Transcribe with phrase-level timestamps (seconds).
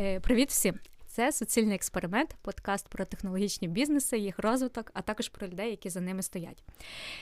[0.00, 0.74] Е, привіт всім!
[1.06, 6.00] Це суцільний експеримент, подкаст про технологічні бізнеси, їх розвиток, а також про людей, які за
[6.00, 6.64] ними стоять.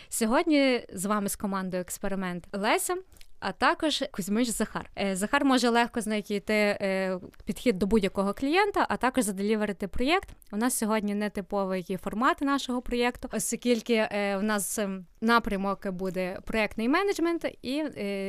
[0.08, 2.96] Сьогодні з вами з командою експеримент Леся.
[3.40, 4.90] А також Кузьмич Захар.
[4.98, 10.28] Е, Захар може легко знайти е, підхід до будь-якого клієнта, а також заделіверити проєкт.
[10.52, 16.88] У нас сьогодні не типовий формат нашого проєкту, оскільки у нас ем, напрямок буде проєктний
[16.88, 17.84] менеджмент, і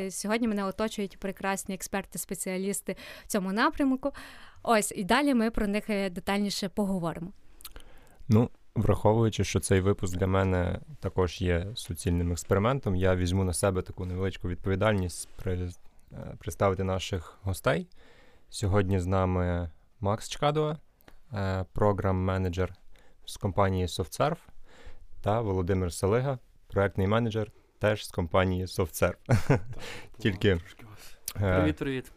[0.09, 4.12] сьогодні мене оточують прекрасні експерти-спеціалісти в цьому напрямку.
[4.63, 7.32] Ось і далі ми про них е, детальніше поговоримо.
[8.30, 13.81] Ну, враховуючи, що цей випуск для мене також є суцільним експериментом, я візьму на себе
[13.81, 15.70] таку невеличку відповідальність при,
[16.12, 17.88] е, представити наших гостей.
[18.49, 20.77] Сьогодні з нами Макс Чкадова,
[21.34, 22.73] е, програм-менеджер
[23.26, 24.38] з компанії SoftServe,
[25.21, 29.16] та Володимир Салига, проектний менеджер теж з компанії SoftServe.
[30.20, 30.59] Тільки
[31.34, 31.77] привіт-привіт.
[31.77, 32.12] Привіт.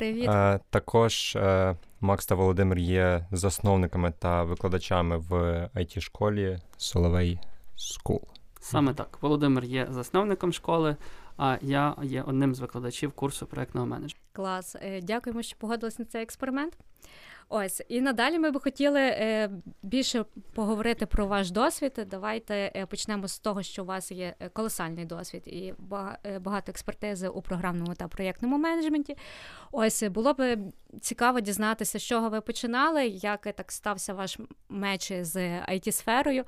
[0.00, 5.32] Е, також е, Макс та Володимир є засновниками та викладачами в
[5.74, 7.38] it школі Соловей
[7.76, 8.20] School.
[8.60, 9.18] Саме так.
[9.20, 10.96] Володимир є засновником школи,
[11.36, 14.26] а я є одним з викладачів курсу проектного менеджменту.
[14.32, 14.76] Клас.
[14.80, 16.78] Е, дякуємо, що погодились на цей експеримент.
[17.54, 19.50] Ось і надалі ми би хотіли е,
[19.82, 22.06] більше поговорити про ваш досвід.
[22.10, 25.74] Давайте е, почнемо з того, що у вас є е, колосальний досвід і
[26.40, 29.16] багато експертизи у програмному та проєктному менеджменті.
[29.72, 30.58] Ось було б
[31.00, 36.44] цікаво дізнатися, з чого ви починали, як так стався ваш меч з it сферою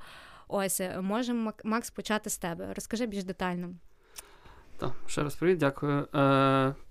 [0.47, 2.73] Ось можемо Макс почати з тебе.
[2.73, 3.69] Розкажи більш детально.
[4.77, 5.99] Так, ще раз привіт, дякую.
[6.01, 6.05] Е,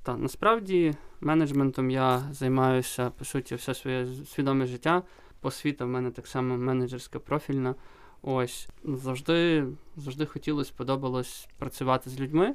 [0.02, 5.02] Та насправді менеджментом я займаюся по суті все своє свідоме життя.
[5.40, 7.74] Посвіта в мене так само менеджерська профільна.
[8.22, 12.54] Ось завжди завжди хотілося, подобалось працювати з людьми.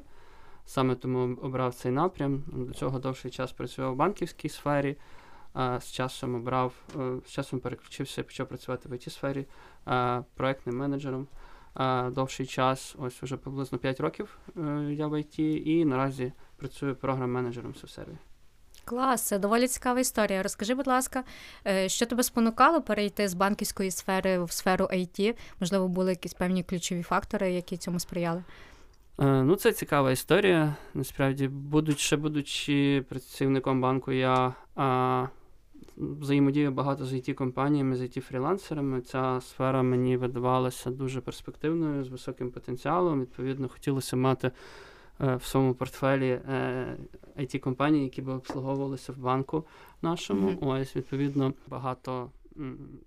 [0.66, 2.44] Саме тому обрав цей напрям.
[2.48, 4.98] До цього довший час працював в банківській сфері.
[5.54, 9.46] А з часом обрав, е, з часом переключився і почав працювати в it сфері
[10.36, 11.28] проектним менеджером
[12.12, 17.76] довший час, ось уже приблизно 5 років е, я в ІТ, і наразі працюю програм-менеджером
[17.76, 18.18] в.
[18.86, 20.44] Клас, це доволі цікава історія.
[20.44, 21.24] Розкажи, будь ласка,
[21.68, 25.36] е, що тебе спонукало перейти з банківської сфери в сферу IT?
[25.60, 28.44] Можливо, були якісь певні ключові фактори, які цьому сприяли?
[29.20, 30.76] Е, ну, це цікава історія.
[30.94, 34.54] Насправді, будучи будучи працівником банку, я
[36.00, 42.08] взаємодію багато з it компаніями з it фрілансерами Ця сфера мені видавалася дуже перспективною, з
[42.08, 43.22] високим потенціалом.
[43.22, 44.52] Відповідно, хотілося мати
[45.22, 46.42] е, в своєму портфелі
[47.38, 49.64] it е, компанії, які б обслуговувалися в банку
[50.02, 50.50] нашому.
[50.50, 50.82] Mm-hmm.
[50.82, 52.32] Ось, відповідно, багато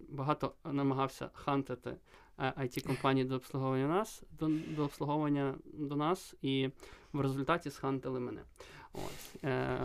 [0.08, 1.96] багато намагався хантити
[2.38, 6.70] it е, компанії до обслуговування нас, до, до обслуговування до нас, і
[7.12, 8.40] в результаті схантили мене.
[8.94, 9.78] Ось е,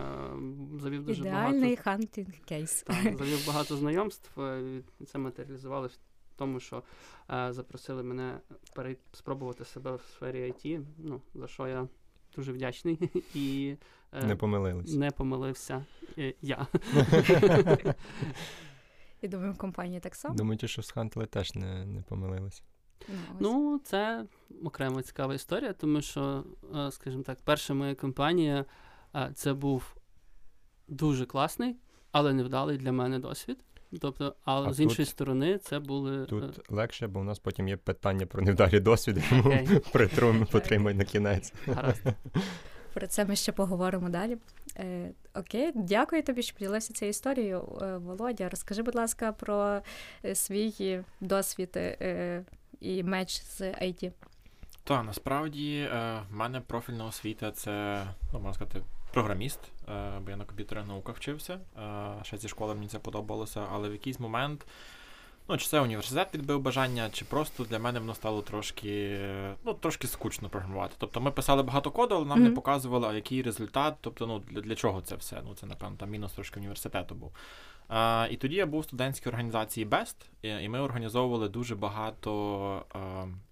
[0.80, 2.82] завів дуже Ідеальний багато хантинг кейс.
[2.82, 4.40] Так, завів багато знайомств.
[4.40, 5.98] Е, це матеріалізувалося
[6.34, 6.82] в тому, що
[7.30, 8.38] е, запросили мене
[8.74, 8.96] перей...
[9.12, 11.88] спробувати себе в сфері IT, ну за що я
[12.36, 12.98] дуже вдячний
[13.34, 13.76] і
[14.12, 14.94] е, не помилились.
[14.94, 15.84] Не помилився
[16.18, 16.66] е, я.
[19.22, 20.34] І думаю, компанії так само.
[20.34, 22.62] Думаєте, що схантили теж не не помилилися.
[23.08, 24.24] Ну, ну, це
[24.64, 26.44] окрема цікава історія, тому що,
[26.90, 28.64] скажімо так, перша моя компанія
[29.34, 29.96] це був
[30.88, 31.76] дуже класний,
[32.12, 33.58] але невдалий для мене досвід.
[34.00, 36.26] Тобто, але а з тут, іншої сторони, це були.
[36.26, 40.94] Тут е, легше, бо у нас потім є питання про невдалі досвіди, тому притру потримай
[40.94, 41.52] на кінець.
[41.66, 42.02] Гаразд.
[42.94, 44.36] Про це ми ще поговоримо далі.
[44.76, 48.48] Е, Окей, дякую тобі, що поділився цією історією, е, Володя.
[48.48, 49.80] Розкажи, будь ласка, про
[50.24, 52.44] е, свій досвід е,
[52.80, 54.12] і меч з IT.
[54.84, 55.88] Так, насправді
[56.30, 58.80] в мене профільна освіта це, ну, можна сказати,
[59.12, 59.60] програміст,
[60.24, 61.60] бо я на комп'ютерних науках вчився.
[62.22, 64.66] Ще зі школи мені це подобалося, але в якийсь момент.
[65.50, 69.18] Ну, чи це університет підбив бажання, чи просто для мене воно стало трошки
[69.64, 70.94] ну, трошки скучно програмувати.
[70.98, 72.42] Тобто ми писали багато коду, але нам mm-hmm.
[72.42, 73.94] не показували, а який результат.
[74.00, 75.42] Тобто, ну, для для чого це все?
[75.44, 77.32] Ну, це, напевно, там мінус трошки університету був.
[78.30, 82.84] І тоді я був в студентській організації BEST, і ми організовували дуже багато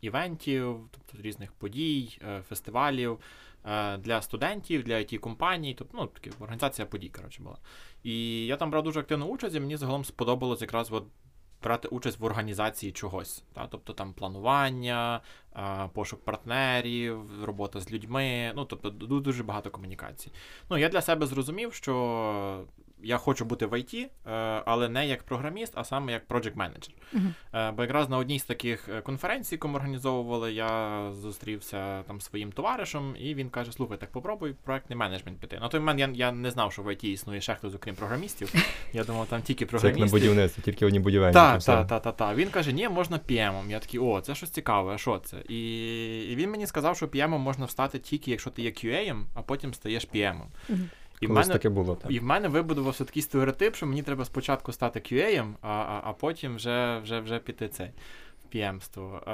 [0.00, 3.18] івентів, тобто різних подій, е, фестивалів
[3.62, 7.56] а, для студентів, для it компаній тобто, ну, такі організація подій, коротше, була.
[8.02, 11.04] І я там брав дуже активну участь, і мені загалом сподобалось якраз от
[11.62, 13.66] брати участь в організації чогось, та?
[13.66, 15.20] тобто там планування,
[15.92, 18.90] пошук партнерів, робота з людьми, ну тобто
[19.20, 20.30] дуже багато комунікацій.
[20.70, 22.64] Ну, я для себе зрозумів, що
[23.06, 24.06] я хочу бути в IT,
[24.64, 26.94] але не як програміст, а саме як project менеджер.
[27.14, 27.72] Uh-huh.
[27.72, 33.16] Бо якраз на одній з таких конференцій, яку ми організовували, я зустрівся там своїм товаришем,
[33.18, 35.58] і він каже: Слухай, так попробуй проектний менеджмент піти.
[35.60, 38.54] На той момент я я не знав, що в IT існує ще хтось, окрім програмістів.
[38.92, 39.98] Я думав, там тільки програмісти.
[39.98, 41.34] Це як на будівництві, тільки одні будівельники.
[41.34, 42.36] Так, так, так, так, так.
[42.36, 43.70] Він каже, ні, можна PM.
[43.70, 45.36] Я такий, о, це щось цікаве, а що це?
[45.48, 45.56] І
[46.22, 49.74] і він мені сказав, що PM можна встати тільки, якщо ти є QA, а потім
[49.74, 50.40] стаєш PM.
[50.70, 50.88] Uh-huh.
[51.20, 52.10] І в мене таке було так.
[52.10, 56.12] І в мене вибудувався такий стереотип, що мені треба спочатку стати QA, а а, а
[56.12, 57.90] потім вже вже, вже піти цей
[58.48, 59.22] п'ємство.
[59.26, 59.30] Е,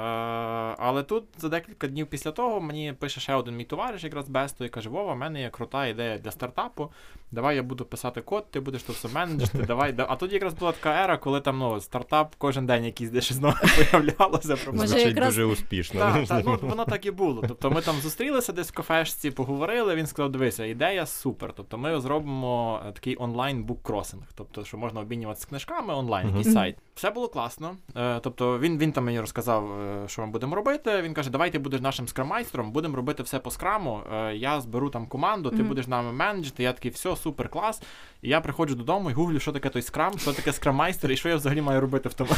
[0.79, 4.65] але тут за декілька днів після того мені пише ще один мій товариш, якраз Бесто,
[4.65, 6.91] і каже: Вова, в мене є крута ідея для стартапу.
[7.33, 9.57] Давай я буду писати код, ти будеш то все менеджити.
[9.57, 9.95] Давай.
[9.97, 13.55] А тут якраз була така ера, коли там ну, стартап кожен день якийсь десь знову
[13.91, 14.55] появлялося.
[14.55, 15.27] Звучить якраз...
[15.27, 15.99] дуже успішно.
[15.99, 17.43] Так, так, ну, Воно так і було.
[17.47, 19.95] Тобто ми там зустрілися десь в кафешці, поговорили.
[19.95, 21.53] Він сказав: дивися, ідея супер.
[21.55, 26.53] Тобто ми зробимо е, такий онлайн буккросинг, тобто, що можна обмінюватися книжками онлайн, якийсь uh-huh.
[26.53, 26.75] сайт.
[26.95, 27.75] Все було класно.
[27.95, 31.01] Е, тобто він він там мені розказав, е, що ми будемо робити.
[31.01, 34.01] Він каже: Давай ти будеш нашим скрамайстром, будемо робити все по скраму.
[34.33, 35.67] Я зберу там команду, ти mm-hmm.
[35.67, 36.63] будеш нами менеджити.
[36.63, 37.81] Я такий, все, супер клас.
[38.21, 41.29] І я приходжу додому і гуглю, що таке той скрам, що таке скрамайстер, і що
[41.29, 42.29] я взагалі маю робити в тому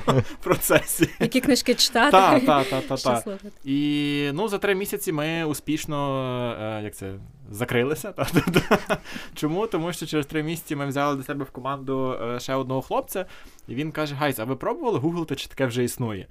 [0.42, 1.08] процесі.
[1.20, 2.10] Які книжки читати?
[2.10, 3.38] Так, так, так, так.
[3.64, 7.14] І ну за три місяці ми успішно як це,
[7.50, 8.14] закрилися.
[9.34, 9.66] Чому?
[9.66, 13.26] Тому що через три місяці ми взяли до себе в команду ще одного хлопця.
[13.68, 16.26] І він каже: Гайз, а ви пробували гуглити, чи таке вже існує?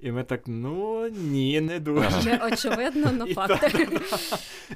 [0.00, 2.22] І ми так, ну ні, не дуже.
[2.24, 3.76] Не очевидно, но факт.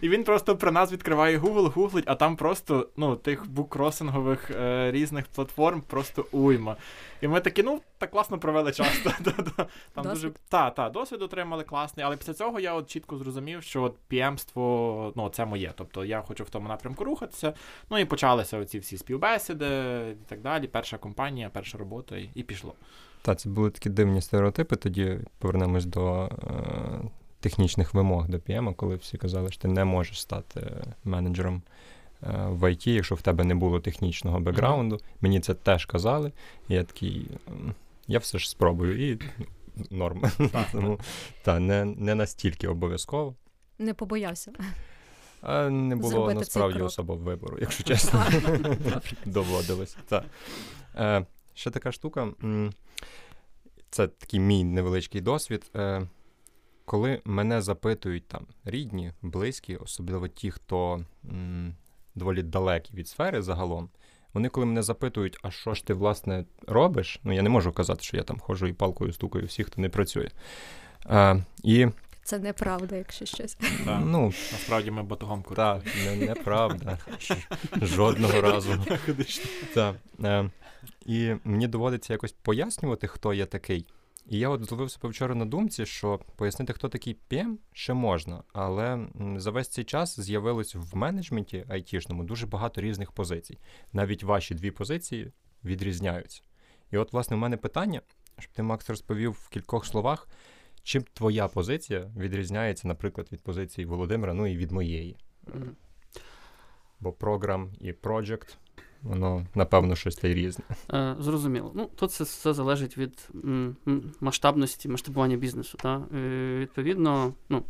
[0.00, 4.90] І він просто при нас відкриває Google, гуглить, а там просто ну, тих буккросингових е,
[4.92, 6.76] різних платформ просто уйма.
[7.20, 9.02] І ми такі, ну, так класно провели час.
[9.94, 13.82] Там дуже та, та, досвід отримали класний, але після цього я от чітко зрозумів, що
[13.82, 15.72] от піемство, ну, це моє.
[15.76, 17.52] Тобто я хочу в тому напрямку рухатися.
[17.90, 19.66] Ну і почалися оці всі співбесіди
[20.12, 20.66] і так далі.
[20.66, 22.74] Перша компанія, перша робота, і, і пішло.
[23.22, 24.76] Так, це були такі дивні стереотипи.
[24.76, 26.30] Тоді повернемось до е,
[27.40, 30.70] технічних вимог до PM, коли всі казали, що ти не можеш стати
[31.04, 31.62] менеджером
[32.22, 34.96] е, в ІТ, якщо в тебе не було технічного бекграунду.
[34.96, 35.20] Mm-hmm.
[35.20, 36.32] Мені це теж казали.
[36.68, 37.26] І я такий,
[38.08, 39.12] я все ж спробую.
[39.12, 39.18] І
[39.90, 40.22] норм.
[40.72, 40.98] Тому
[41.42, 43.34] та, не, не настільки обов'язково.
[43.78, 44.52] Не побоявся.
[45.42, 48.24] А Не було Зробити насправді особого вибору, якщо чесно.
[49.24, 49.96] Доводилось.
[50.08, 50.24] Так.
[50.96, 52.28] Е, Ще така штука
[53.90, 55.70] це такий мій невеличкий досвід.
[55.76, 56.06] Е,
[56.84, 61.74] коли мене запитують там рідні, близькі, особливо ті, хто м,
[62.14, 63.88] доволі далекі від сфери загалом,
[64.34, 68.02] вони, коли мене запитують, а що ж ти власне робиш, ну я не можу казати,
[68.02, 70.28] що я там ходжу і палкою стукаю всіх, хто не працює.
[71.04, 71.86] А, і...
[72.24, 73.54] Це неправда, якщо щось.
[73.84, 76.98] Так, ну, Насправді ми батогом Так, не, неправда.
[77.82, 78.86] Жодного разу.
[79.74, 79.96] Так.
[81.06, 83.86] І мені доводиться якось пояснювати, хто я такий.
[84.26, 88.42] І я от зловив себе вчора на думці, що пояснити, хто такий PM, ще можна,
[88.52, 89.06] але
[89.36, 93.58] за весь цей час з'явилось в менеджменті айтішному дуже багато різних позицій.
[93.92, 95.32] Навіть ваші дві позиції
[95.64, 96.42] відрізняються.
[96.90, 98.00] І от, власне, в мене питання,
[98.38, 100.28] щоб ти, Макс, розповів в кількох словах,
[100.82, 105.16] чим твоя позиція відрізняється, наприклад, від позиції Володимира, ну і від моєї.
[105.46, 105.70] Mm-hmm.
[107.00, 108.58] Бо програм і проджект
[109.02, 110.64] воно напевно щось та й різне.
[110.92, 111.72] Е, Зрозуміло.
[111.74, 113.76] Ну тут це все залежить від м,
[114.20, 115.78] масштабності, масштабування бізнесу.
[115.82, 116.04] Та?
[116.14, 117.62] Е, Відповідно, ну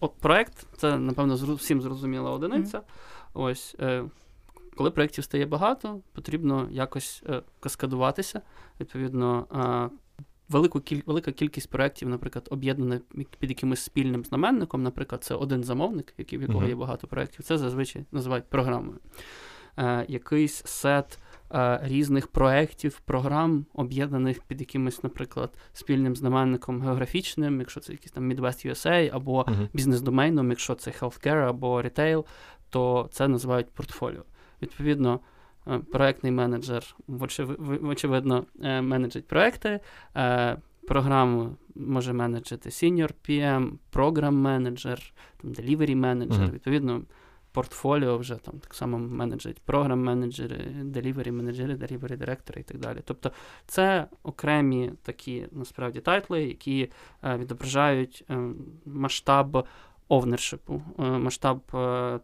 [0.00, 2.78] от проект це напевно всім зрозуміла одиниця.
[2.78, 2.82] Mm-hmm.
[3.34, 3.76] Ось.
[3.80, 4.04] Е,
[4.76, 8.40] коли проєктів стає багато, потрібно якось е, каскадуватися.
[8.80, 11.00] Відповідно, е, велику кіль...
[11.06, 13.00] велика кількість проєктів, наприклад, об'єднана
[13.38, 14.82] під якимось спільним знаменником.
[14.82, 17.44] Наприклад, це один замовник, який в якого є багато проєктів.
[17.44, 18.98] Це зазвичай називають програмою.
[19.78, 21.18] Е, якийсь сет
[21.54, 28.32] е, різних проєктів, програм, об'єднаних під якимось, наприклад, спільним знаменником географічним, якщо це якийсь там
[28.32, 29.68] Midwest USA, або uh-huh.
[29.72, 32.24] бізнес-домейном, якщо це healthcare або retail,
[32.70, 34.22] то це називають портфоліо.
[34.62, 35.20] Відповідно.
[35.66, 36.96] Е, проектний менеджер,
[37.82, 39.80] очевидно, менеджить проекти.
[40.88, 45.12] Програму може менеджити senior PM, програм менеджер,
[45.44, 46.46] delivery менеджер.
[46.46, 46.52] Uh-huh.
[46.52, 47.02] Відповідно,
[47.54, 52.98] портфоліо вже там так само менеджерять програм-менеджери, делівері-менеджери, делівері-директори і так далі.
[53.04, 53.32] Тобто
[53.66, 56.90] це окремі такі насправді тайтли, які
[57.24, 58.38] е, відображають е,
[58.86, 59.66] масштаб
[60.08, 61.60] овнершипу, е, масштаб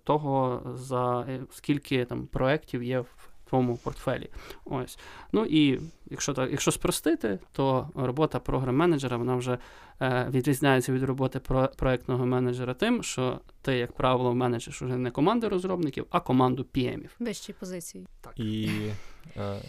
[0.04, 4.30] того, за скільки там проєктів є в твоєму портфелі.
[4.64, 4.99] Ось.
[5.32, 9.58] Ну і якщо так, якщо спростити, то робота програм-менеджера вона вже е,
[10.00, 15.49] відрізняється від роботи про, проектного менеджера тим, що ти, як правило, менеджер вже не команди
[15.49, 17.11] розробників, а команду PM-ів.
[17.19, 18.07] Вищі позиції.
[18.21, 18.33] Так.
[18.37, 18.71] І,
[19.37, 19.61] е,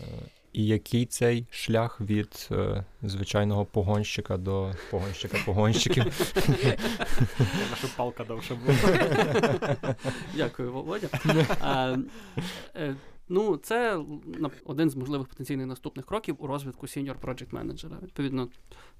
[0.53, 6.33] і який цей шлях від е, звичайного погонщика до погонщика погонщиків?
[7.77, 8.75] Щоб палка довше була.
[10.35, 11.07] Дякую, Володя.
[13.33, 13.99] Ну, це
[14.65, 17.97] один з можливих потенційних наступних кроків у розвитку senior project менеджера.
[18.03, 18.47] Відповідно,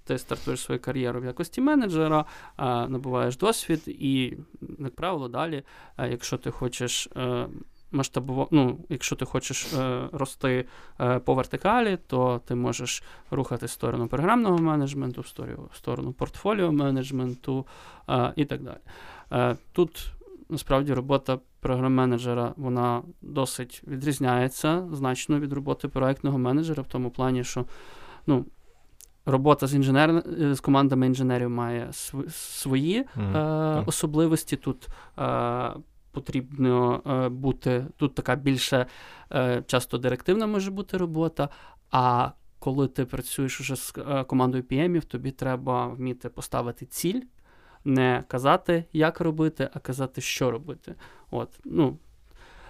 [0.04, 2.26] ти стартуєш свою кар'єру в якості менеджера,
[2.58, 4.34] набуваєш досвід, і,
[4.80, 5.64] як правило, далі,
[5.98, 7.08] якщо ти хочеш.
[7.16, 7.48] е,
[7.94, 10.66] Масштабово, ну, якщо ти хочеш е, рости
[11.00, 17.66] е, по вертикалі, то ти можеш рухати в сторону програмного менеджменту, в сторону, портфоліо менеджменту
[18.36, 19.56] і так далі.
[19.72, 20.12] Тут
[20.50, 27.65] насправді робота програм-менеджера вона досить відрізняється значно від роботи проектного менеджера в тому плані, що
[28.27, 28.46] ну,
[29.25, 30.24] робота з інженер...
[30.56, 34.56] з командами інженерів має св- свої Мгм, е, особливості.
[34.56, 34.88] Тут
[35.20, 35.72] е,
[36.12, 38.86] потрібно е, бути тут така більше
[39.32, 41.50] е, часто директивна може бути робота.
[41.91, 47.22] А коли ти працюєш уже з е, командою PM-ів, тобі треба вміти поставити ціль,
[47.86, 50.96] не казати, як робити, а казати, що робити.
[51.32, 51.98] От, ну,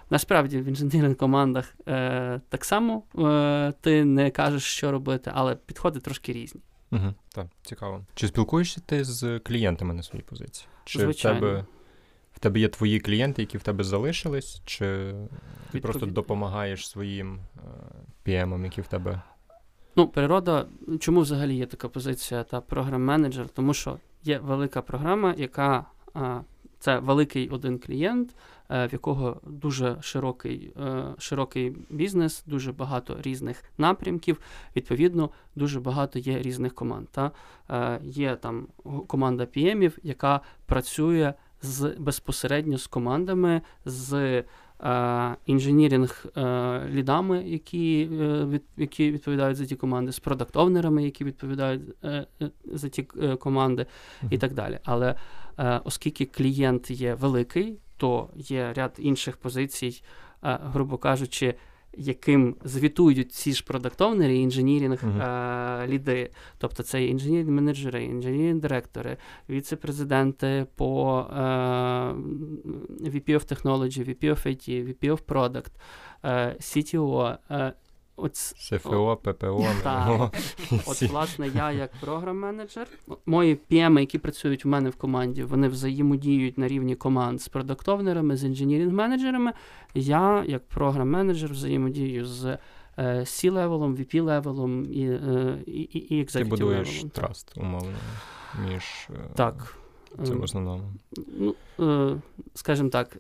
[0.10, 6.00] Насправді в інженерних командах е, так само е, ти не кажеш, що робити, але підходи
[6.00, 6.62] трошки різні.
[6.92, 8.06] Угу, так, цікаво.
[8.16, 10.68] Чи спілкуєшся ти з клієнтами на своїй позиції?
[10.86, 11.38] Чи Звичайно.
[11.38, 11.66] в тебе
[12.34, 15.14] в тебе є твої клієнти, які в тебе залишились, чи ти
[15.74, 17.60] Відповідь- просто допомагаєш своїм е,
[18.28, 19.22] PM-ам, які в тебе.
[19.96, 20.66] Ну, природа,
[21.00, 23.50] чому взагалі є така позиція та програм-менеджер?
[23.50, 25.86] Тому що є велика програма, яка
[26.82, 28.36] це великий один клієнт,
[28.70, 34.40] е, в якого дуже широкий, е, широкий бізнес, дуже багато різних напрямків.
[34.76, 37.08] Відповідно, дуже багато є різних команд.
[37.12, 37.32] Та?
[37.70, 38.68] Е, Є там
[39.08, 44.44] команда PM-ів, яка працює з безпосередньо з командами, з
[44.84, 46.42] е, інженірінг е,
[46.90, 51.82] лідами, які, е, від, які відповідають за ті команди, з продакт-овнерами, які відповідають
[52.66, 53.04] за ті
[53.40, 53.86] команди,
[54.30, 54.80] і так далі.
[54.84, 55.16] Але
[55.84, 60.04] оскільки клієнт є великий, то є ряд інших позицій,
[60.42, 61.56] грубо кажучи,
[61.98, 65.88] яким звітують ці ж продактовнери і інженірінг uh-huh.
[65.88, 66.32] ліди.
[66.58, 69.18] Тобто це інженірні менеджери, інженірні директори,
[69.50, 71.40] віце-президенти по е,
[73.10, 75.72] VP of Technology, VP of IT, VP of Product,
[76.24, 77.38] е, CTO.
[77.52, 77.74] Е,
[78.22, 80.34] Оць, СФО, ППО, Так.
[80.86, 82.88] От, власне, я як program-менеджер,
[83.26, 87.87] мої PM, які працюють в мене в команді, вони взаємодіють на рівні команд з product
[87.87, 89.52] owner ами, з engineering-менеджерами.
[89.94, 92.58] Я, як program-менеджер, взаємодію з е,
[93.20, 97.98] C-level ом, VP-level ом і, е, і, і, і Ти будуєш trust, умовно,
[98.68, 99.78] між е, Так.
[100.24, 100.84] цим основному.
[101.40, 101.56] Ну,
[102.54, 103.18] скажімо так,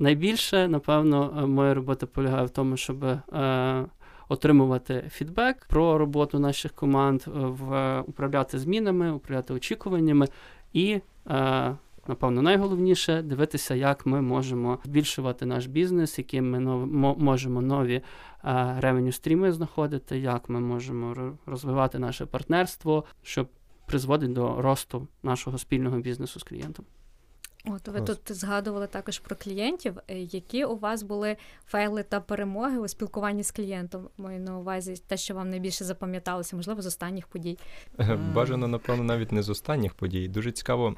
[0.00, 3.84] найбільше, напевно, е, моя робота полягає в тому, щоб е,
[4.28, 10.28] отримувати фідбек про роботу наших команд, е, в, управляти змінами, управляти очікуваннями
[10.72, 11.00] і.
[12.08, 16.60] Напевно, найголовніше дивитися, як ми можемо збільшувати наш бізнес, які ми
[17.16, 18.02] можемо нові
[18.78, 23.48] ревеню стріми знаходити, як ми можемо розвивати наше партнерство, щоб
[23.86, 26.84] призводить до росту нашого спільного бізнесу з клієнтом.
[27.64, 28.18] От ви Клас.
[28.18, 29.98] тут згадували також про клієнтів.
[30.08, 31.36] Е, Які у вас були
[31.66, 34.08] фейли та перемоги у спілкуванні з клієнтом?
[34.18, 37.58] Маю на увазі те, що вам найбільше запам'яталося, можливо, з останніх подій.
[37.98, 40.28] Е, Бажано, напевно, навіть не з останніх подій.
[40.28, 40.96] Дуже цікаво,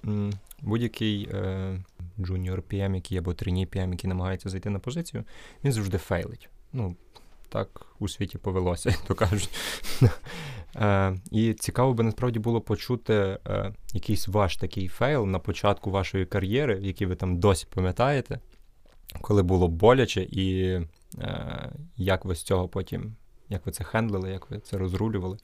[0.61, 1.79] будь-який е,
[2.21, 5.25] junior PM, який або trainee PM, який намагається зайти на позицію,
[5.65, 6.49] він завжди фейлить.
[6.73, 6.97] Ну,
[7.49, 9.51] так у світі повелося, то кажуть.
[10.77, 16.27] Е, і цікаво би насправді було почути е, якийсь ваш такий фейл на початку вашої
[16.27, 18.41] кар'єри, який ви там досі пам'ятаєте,
[19.21, 20.63] коли було боляче, і
[21.19, 23.17] е, як ви з цього потім,
[23.49, 25.39] як ви це хендлили, як ви це розрулювали.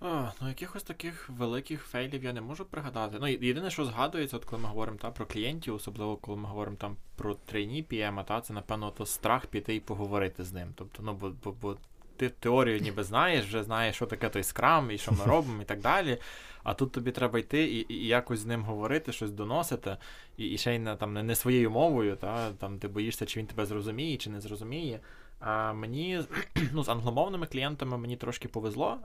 [0.00, 3.16] А, ну, якихось таких великих фейлів я не можу пригадати.
[3.20, 6.76] Ну, єдине, що згадується, от коли ми говоримо та, про клієнтів, особливо коли ми говоримо
[6.76, 10.68] там про trainee PM, та, це, напевно, то страх піти і поговорити з ним.
[10.74, 11.76] Тобто, ну, бо, бо, бо
[12.16, 15.64] ти теорію ніби знаєш, вже знаєш, що таке той скрам і що ми робимо, і
[15.64, 16.18] так далі.
[16.62, 19.96] А тут тобі треба йти і, і якось з ним говорити, щось доносити,
[20.36, 23.40] і, і ще й не, там, не, не своєю мовою, та, там, ти боїшся, чи
[23.40, 25.00] він тебе зрозуміє, чи не зрозуміє.
[25.40, 26.22] А мені
[26.72, 28.98] ну, з англомовними клієнтами мені трошки повезло,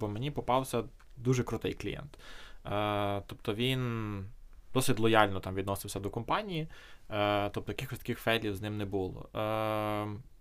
[0.00, 0.82] бо мені попався
[1.16, 2.18] дуже крутий клієнт.
[3.26, 4.24] Тобто він
[4.74, 6.68] досить лояльно там відносився до компанії,
[7.10, 9.28] е, тобто якихось таких фейлів з ним не було.
[9.34, 9.38] Е,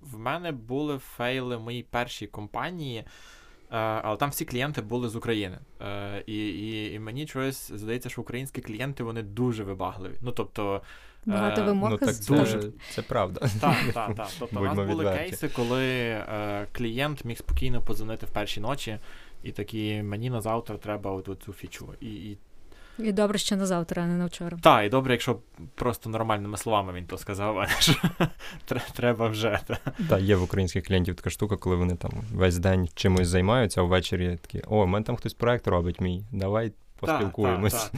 [0.02, 3.06] В мене були фейли в моїй першій компанії.
[3.72, 5.58] Е, але там всі клієнти були з України.
[5.82, 10.16] Е, і і, і мені щось здається, що українські клієнти вони дуже вибагливі.
[10.22, 10.82] Ну тобто.
[11.26, 12.60] Багато вимог ну, так це,
[12.90, 13.40] це правда.
[13.62, 14.28] Так, так, так.
[14.40, 15.30] Тобто у нас були відверті.
[15.30, 19.00] кейси, коли е, клієнт міг спокійно позвонити в першій ночі,
[19.44, 21.94] і такі мені на завтра треба от цю фічу.
[22.02, 22.38] І, і
[23.00, 24.58] і добре, що на завтра, а не на вчора.
[24.62, 25.40] Так, і добре, якщо
[25.76, 27.96] просто нормальними словами він то сказав, а не що
[28.94, 29.60] треба вже.
[30.10, 33.84] Так, є в українських клієнтів така штука, коли вони там весь день чимось займаються, а
[33.84, 37.92] ввечері такі, о, у мене там хтось проект робить мій, давай поспілкуємось.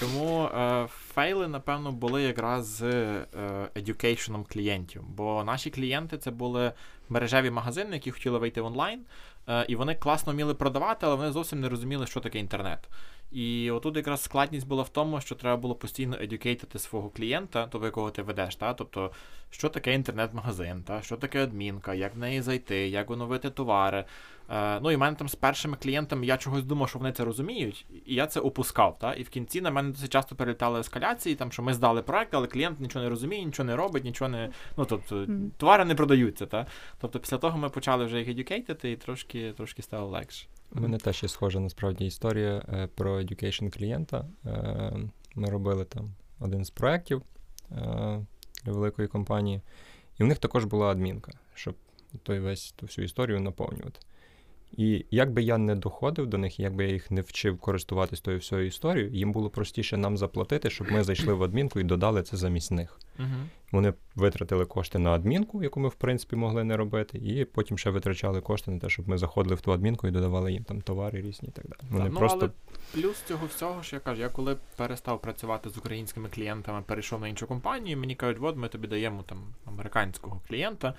[0.00, 2.82] Тому е, фейли, напевно, були якраз з
[3.76, 6.72] едюкейшеном клієнтів, бо наші клієнти це були
[7.08, 9.00] мережеві магазини, які хотіли вийти в онлайн,
[9.68, 12.88] і вони класно вміли продавати, але вони зовсім не розуміли, що таке інтернет.
[13.30, 17.86] І отут якраз складність була в тому, що треба було постійно едюкейтити свого клієнта, тобто
[17.86, 18.56] якого ти ведеш.
[18.56, 18.74] Та?
[18.74, 19.12] Тобто,
[19.50, 21.02] що таке інтернет-магазин, та?
[21.02, 24.04] що таке адмінка, як в неї зайти, як оновити товари.
[24.50, 27.24] Е, Ну і в мене там з першими клієнтами я чогось думав, що вони це
[27.24, 28.98] розуміють, і я це опускав.
[28.98, 29.14] Та?
[29.14, 32.46] І в кінці на мене досить часто перелітали ескаляції, там, що ми здали проект, але
[32.46, 34.50] клієнт нічого не розуміє, нічого не робить, нічого не.
[34.76, 35.26] Ну, тобто,
[35.56, 36.46] товари не продаються.
[36.46, 36.66] Та?
[37.00, 40.46] Тобто, після того ми почали вже їх едюкейтити і трошки, трошки стало легше.
[40.72, 44.24] У мене теж є схожа насправді історія е, про education клієнта.
[44.46, 44.92] Е,
[45.34, 47.22] Ми робили там один з проєктів
[47.72, 47.74] е,
[48.64, 49.60] для великої компанії,
[50.18, 51.74] і в них також була адмінка, щоб
[52.22, 54.00] той весь ту всю історію наповнювати.
[54.78, 58.20] І як би я не доходив до них, як би я їх не вчив користуватись
[58.20, 62.22] тою всією історією, їм було простіше нам заплатити, щоб ми зайшли в адмінку і додали
[62.22, 62.98] це замість них.
[63.18, 63.44] Uh-huh.
[63.72, 67.90] Вони витратили кошти на адмінку, яку ми в принципі могли не робити, і потім ще
[67.90, 71.20] витрачали кошти на те, щоб ми заходили в ту адмінку і додавали їм там товари
[71.20, 71.90] різні і так далі.
[71.90, 72.38] Вони ну, просто...
[72.40, 72.50] але
[72.92, 77.28] плюс цього всього, що я кажу, я коли перестав працювати з українськими клієнтами, перейшов на
[77.28, 80.94] іншу компанію, мені кажуть, от ми тобі даємо там американського клієнта.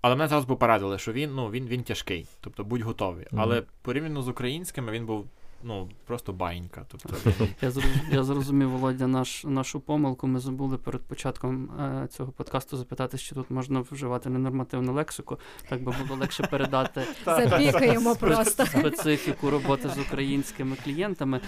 [0.00, 3.24] Але мене зараз попередили, що він ну, він, він тяжкий, тобто будь готовий.
[3.24, 3.40] Mm-hmm.
[3.40, 5.26] Але порівняно з українськими він був
[5.62, 6.86] ну, просто баїнька.
[6.88, 7.30] Тобто,
[7.62, 7.72] Я
[8.10, 10.26] я зрозумів, Володя, наш, нашу помилку.
[10.26, 15.38] Ми забули перед початком е, цього подкасту запитати, чи тут можна вживати ненормативну лексику.
[15.68, 21.40] Так би було легше передати Запікаємо просто специфіку роботи з українськими клієнтами.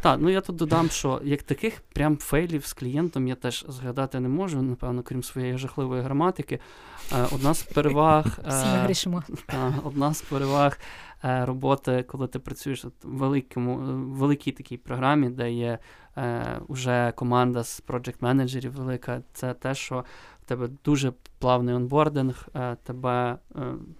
[0.00, 4.20] Так, ну я тут додам, що як таких прям фейлів з клієнтом я теж згадати
[4.20, 6.58] не можу, напевно, крім своєї жахливої граматики.
[7.12, 8.38] Е, одна з переваг.
[9.48, 10.78] Е, одна з переваг.
[11.24, 13.76] Е, роботи, коли ти працюєш в великому,
[14.14, 15.78] великій такій програмі, де є
[16.68, 20.04] вже команда з проджект менеджерів велика, це те, що
[20.42, 22.48] в тебе дуже плавний онбординг,
[22.84, 23.38] тебе,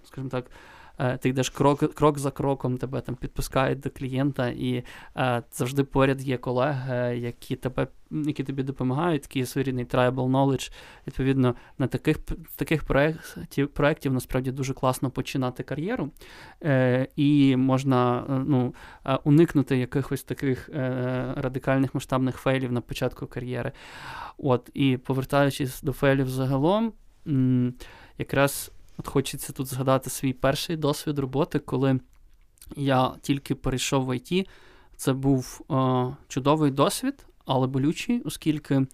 [0.04, 0.50] скажімо так.
[0.98, 4.84] Е, ти йдеш крок крок за кроком, тебе там підпускають до клієнта, і
[5.16, 10.72] е, завжди поряд є колеги, які тебе, які тобі допомагають, такий своєрідний tribal knowledge.
[11.06, 12.18] Відповідно, на таких
[12.56, 16.10] таких проєктів, проєктів насправді дуже класно починати кар'єру,
[16.62, 18.74] е, і можна е, ну,
[19.24, 23.72] уникнути якихось таких е, радикальних масштабних фейлів на початку кар'єри.
[24.38, 26.92] От, І повертаючись до фейлів загалом,
[27.26, 27.74] м-
[28.18, 28.72] якраз.
[28.98, 32.00] От хочеться тут згадати свій перший досвід роботи, коли
[32.76, 34.48] я тільки перейшов в ІТ.
[34.96, 38.86] Це був е, чудовий досвід, але болючий, оскільки е,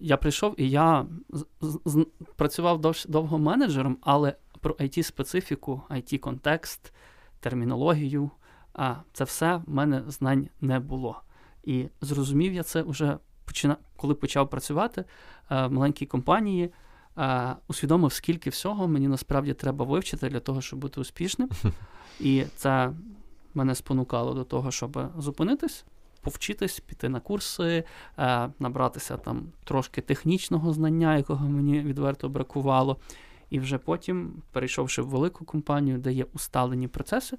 [0.00, 1.44] я прийшов і я з,
[1.84, 6.92] з, працював дов, довго менеджером, але про it специфіку it контекст
[7.40, 8.30] термінологію,
[8.74, 11.22] а це все в мене знань не було.
[11.64, 13.18] І зрозумів я це вже
[13.96, 15.04] коли почав працювати
[15.50, 16.72] е, в маленькій компанії
[17.16, 21.48] а, усвідомив, скільки всього мені насправді треба вивчити для того, щоб бути успішним.
[22.20, 22.92] І це
[23.54, 25.84] мене спонукало до того, щоб зупинитись,
[26.20, 27.84] повчитись, піти на курси,
[28.16, 32.96] а, набратися там трошки технічного знання, якого мені відверто бракувало.
[33.50, 37.38] І вже потім, перейшовши в велику компанію, де є усталені процеси,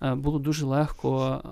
[0.00, 1.42] було дуже легко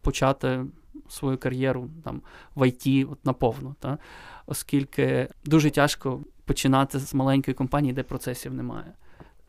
[0.00, 0.64] почати
[1.08, 2.22] свою кар'єру там
[2.56, 3.98] в ІТ от наповну, та?
[4.46, 8.92] Оскільки дуже тяжко починати з маленької компанії, де процесів немає.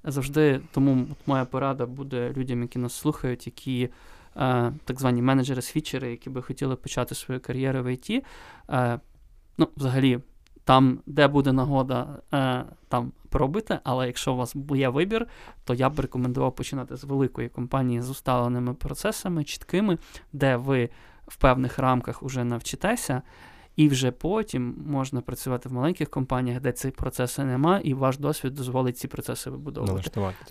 [0.03, 3.89] Завжди тому моя порада буде людям, які нас слухають, які
[4.35, 8.09] е, так звані менеджери-свічери, які би хотіли почати свою кар'єру в ІТ.
[8.69, 8.99] Е,
[9.57, 10.19] ну, взагалі,
[10.63, 15.27] там, де буде нагода, е, там пробити, але якщо у вас є вибір,
[15.63, 19.97] то я б рекомендував починати з великої компанії з усталеними процесами, чіткими,
[20.33, 20.89] де ви
[21.27, 23.21] в певних рамках вже навчитеся.
[23.75, 28.53] І вже потім можна працювати в маленьких компаніях, де ці процеси немає, і ваш досвід
[28.53, 29.93] дозволить ці процеси вибудовувати.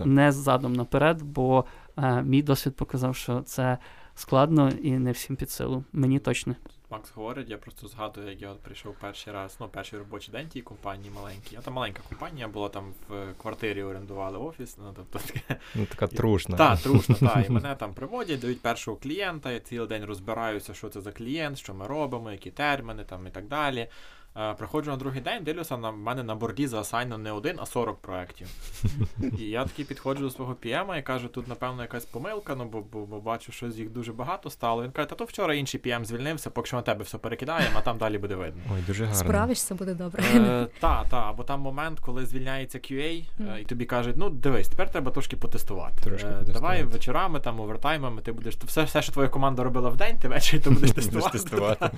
[0.04, 1.64] Не задом наперед, бо
[1.96, 3.78] е, мій досвід показав, що це
[4.14, 5.84] складно і не всім під силу.
[5.92, 6.54] Мені точно.
[6.92, 10.48] Макс говорить, я просто згадую, як я от прийшов перший раз, ну, перший робочий день
[10.48, 11.56] тій компанії маленькій.
[11.56, 14.76] А там маленька компанія була, там в квартирі орендували офіс.
[14.78, 15.60] Ну, тобто таке.
[15.74, 16.56] Ну, така трушна.
[16.56, 17.46] Так, трушна, так.
[17.48, 21.58] І мене там приводять, дають першого клієнта, я цілий день розбираюся, що це за клієнт,
[21.58, 23.88] що ми робимо, які терміни там і так далі.
[24.36, 27.96] Е, Приходжу на другий день, дивлюся, на мене на борді заасайно не один, а 40
[27.98, 28.46] проєктів.
[29.38, 32.80] І я такий підходжу до свого PM і кажу, тут, напевно, якась помилка, ну бо,
[32.92, 34.82] бо, бо бачу, що з їх дуже багато стало.
[34.82, 37.80] Він каже, та то вчора інший PM звільнився, поки що на тебе все перекидаємо, а
[37.80, 38.62] там далі буде видно.
[38.74, 39.18] Ой, дуже гарно.
[39.20, 40.22] Справишся, буде добре.
[40.34, 44.68] Е, та, та, або там момент, коли звільняється QA, е, і тобі кажуть, ну дивись,
[44.68, 46.02] тепер треба трошки потестувати.
[46.02, 46.52] Трошки Е, потестувати.
[46.52, 50.28] Давай вечорами, там, овертаймами, ти будеш все, все, що твоя команда робила в день, ти
[50.28, 51.38] ввечері то будеш тестувати.
[51.38, 51.90] тестувати.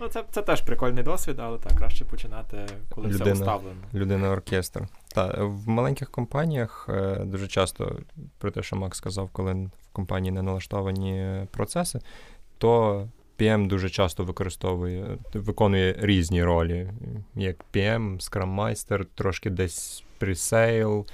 [0.00, 3.34] Ну, це теж прикольний досвід, але так, краще починати, коли все Людина.
[3.34, 3.80] уставлено.
[3.94, 4.88] Людина оркестр.
[5.14, 7.98] Та в маленьких компаніях е, дуже часто
[8.38, 12.00] про те, що Макс сказав, коли в компанії не налаштовані процеси,
[12.58, 16.90] то PM дуже часто використовує, виконує різні ролі,
[17.34, 21.06] як PM, Scrum Master, трошки десь presale,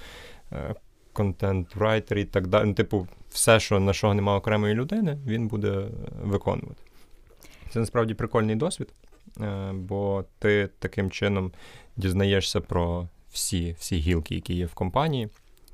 [1.15, 2.67] content writer і так далі.
[2.69, 5.89] Ну, Типу, все, що на що немає окремої людини, він буде е,
[6.23, 6.83] виконувати.
[7.71, 8.89] Це насправді прикольний досвід,
[9.73, 11.53] бо ти таким чином
[11.97, 15.29] дізнаєшся про всі, всі гілки, які є в компанії,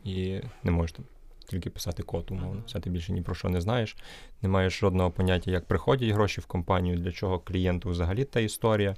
[0.04, 1.04] і не можеш там
[1.46, 2.62] тільки писати код, умовно.
[2.66, 3.96] Все ти більше ні про що не знаєш.
[4.42, 8.96] Не маєш жодного поняття, як приходять гроші в компанію, для чого клієнту взагалі та історія.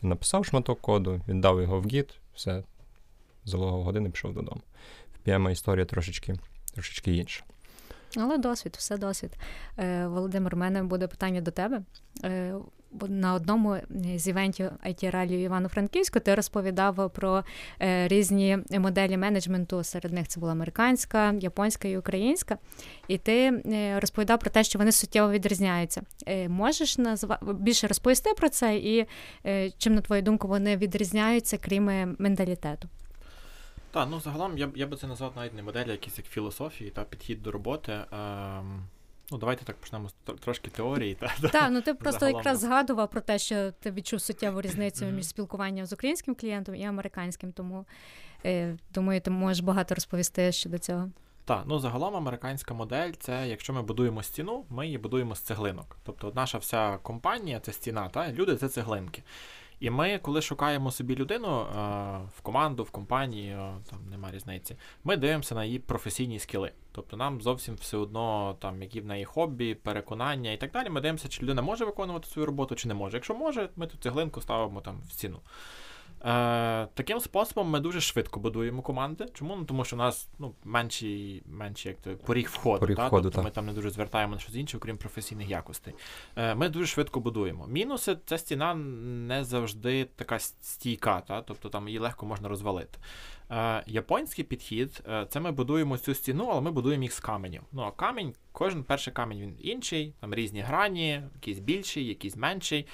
[0.00, 2.62] Ти написав шматок коду, віддав його в гід, все,
[3.44, 4.60] залогав години, пішов додому.
[5.14, 6.34] В PM історія трошечки,
[6.74, 7.44] трошечки інша.
[8.16, 9.36] Але досвід, все досвід.
[9.78, 11.82] Е, Володимир, у мене буде питання до тебе.
[12.24, 12.54] Е,
[13.08, 13.76] на одному
[14.14, 17.44] з івентів it ралію Івано-Франківську ти розповідав про
[17.80, 19.84] е, різні моделі менеджменту.
[19.84, 22.58] Серед них це була американська, японська і українська.
[23.08, 26.02] І ти е, розповідав про те, що вони суттєво відрізняються.
[26.26, 27.38] Е, Можеш назва...
[27.42, 29.06] більше розповісти про це і
[29.46, 32.88] е, чим, на твою думку, вони відрізняються, крім е, менталітету?
[33.90, 36.90] Так, ну загалом я, я би це назвав навіть не модель, а якісь як філософії
[36.90, 37.92] та підхід до роботи.
[38.12, 38.82] Ем,
[39.30, 41.14] ну, давайте так почнемо з трошки теорії.
[41.14, 45.04] Та, Так, ну ти просто Загалом, якраз згадував про те, що ти відчув суттєву різницю
[45.04, 47.52] між спілкуванням з українським клієнтом і американським.
[47.52, 47.86] Тому
[48.44, 51.10] е, думаю, ти можеш багато розповісти щодо цього.
[51.44, 55.96] Так, ну загалом американська модель це якщо ми будуємо стіну, ми її будуємо з цеглинок.
[56.04, 59.22] Тобто наша вся компанія це стіна, та люди це цеглинки.
[59.82, 61.74] І ми, коли шукаємо собі людину е,
[62.36, 66.72] в команду, в компанії, е, там нема різниці, ми дивимося на її професійні скіли.
[66.92, 70.90] Тобто нам зовсім все одно, там, які в неї хобі, переконання і так далі.
[70.90, 73.16] Ми дивимося, чи людина може виконувати свою роботу, чи не може.
[73.16, 75.40] Якщо може, ми тут цеглинку ставимо там в стіну.
[76.24, 79.26] Е, таким способом ми дуже швидко будуємо команди.
[79.34, 79.56] Чому?
[79.56, 82.80] Ну, тому що у нас ну, менший, менший як то, поріг входу.
[82.80, 83.06] Поріг та?
[83.06, 83.44] входу, тобто так.
[83.44, 85.94] ми там не дуже звертаємо на щось інше, окрім професійних якостей.
[86.36, 87.66] Е, ми дуже швидко будуємо.
[87.66, 91.42] Мінуси ця стіна не завжди така стійка, та?
[91.42, 92.98] тобто там її легко можна розвалити.
[93.50, 97.62] Е, японський підхід е, це ми будуємо цю стіну, але ми будуємо їх з каменів.
[97.72, 102.86] Ну а камінь, кожен перший камінь він інший, там різні грані, якийсь більший, якийсь менший.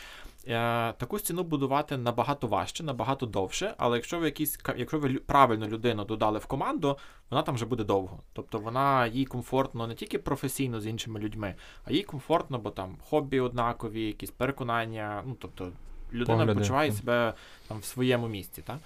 [0.46, 5.66] Е, таку стіну будувати набагато важче, набагато довше, але якщо ви якісь якщо ви правильну
[5.66, 6.98] людину додали в команду,
[7.30, 8.20] вона там вже буде довго.
[8.32, 12.96] Тобто вона їй комфортно не тільки професійно з іншими людьми, а їй комфортно, бо там
[13.08, 15.22] хобі однакові, якісь переконання.
[15.26, 15.72] Ну тобто
[16.12, 17.34] людина Погляди, почуває себе
[17.68, 18.62] там в своєму місці.
[18.62, 18.78] Та?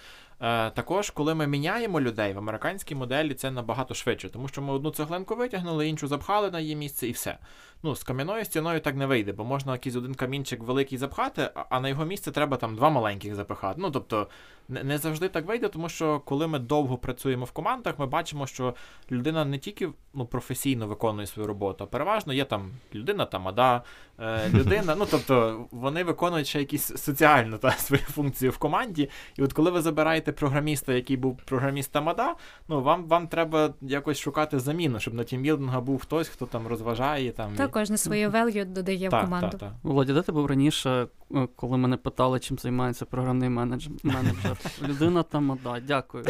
[0.42, 4.72] Е, також, коли ми міняємо людей в американській моделі, це набагато швидше, тому що ми
[4.72, 7.38] одну цеглинку витягнули, іншу запхали на її місце і все.
[7.84, 11.80] Ну, з кам'яною стіною так не вийде, бо можна якийсь один камінчик великий запхати, а-
[11.80, 13.80] на його місце треба там два маленьких запихати.
[13.82, 14.28] Ну, тобто,
[14.68, 18.46] не, не завжди так вийде, тому що коли ми довго працюємо в командах, ми бачимо,
[18.46, 18.74] що
[19.10, 23.82] людина не тільки ну, професійно виконує свою роботу, а переважно є там людина тамада,
[24.20, 24.94] е, людина.
[24.98, 29.10] Ну, тобто, вони виконують ще якісь соціальну та, свою функцію в команді.
[29.36, 32.34] І от коли ви забираєте програміста, який був програміст тамада,
[32.68, 37.32] ну вам, вам треба якось шукати заміну, щоб на тімбілдингу був хтось, хто там розважає.
[37.32, 39.48] Там, Та кожне своє value додає в команду.
[39.50, 39.72] так, так.
[39.82, 43.88] Володя, де ти був раніше, е, коли мене питали, чим займається програмний менедж...
[44.02, 44.56] менеджер?
[44.88, 46.24] Людина там, да, дякую.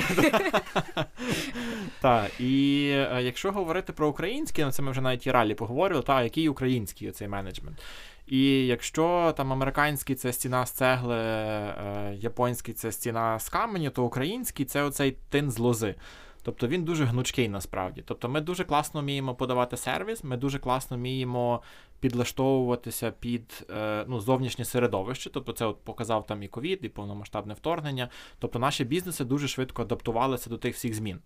[2.00, 6.02] Так, і е, якщо говорити про український, ну це ми вже навіть і ралі поговорили,
[6.02, 7.82] та який український цей менеджмент.
[8.26, 14.04] І якщо там американський це стіна з цегли, е, японський це стіна з каменю, то
[14.04, 15.94] український це оцей тин з лози.
[16.42, 18.02] Тобто він дуже гнучкий насправді.
[18.06, 21.62] Тобто ми дуже класно вміємо подавати сервіс, ми дуже класно вміємо
[22.00, 25.30] підлаштовуватися під е, ну, зовнішнє середовище.
[25.30, 28.08] Тобто це от показав там і ковід, і повномасштабне вторгнення.
[28.38, 31.18] Тобто наші бізнеси дуже швидко адаптувалися до тих всіх змін.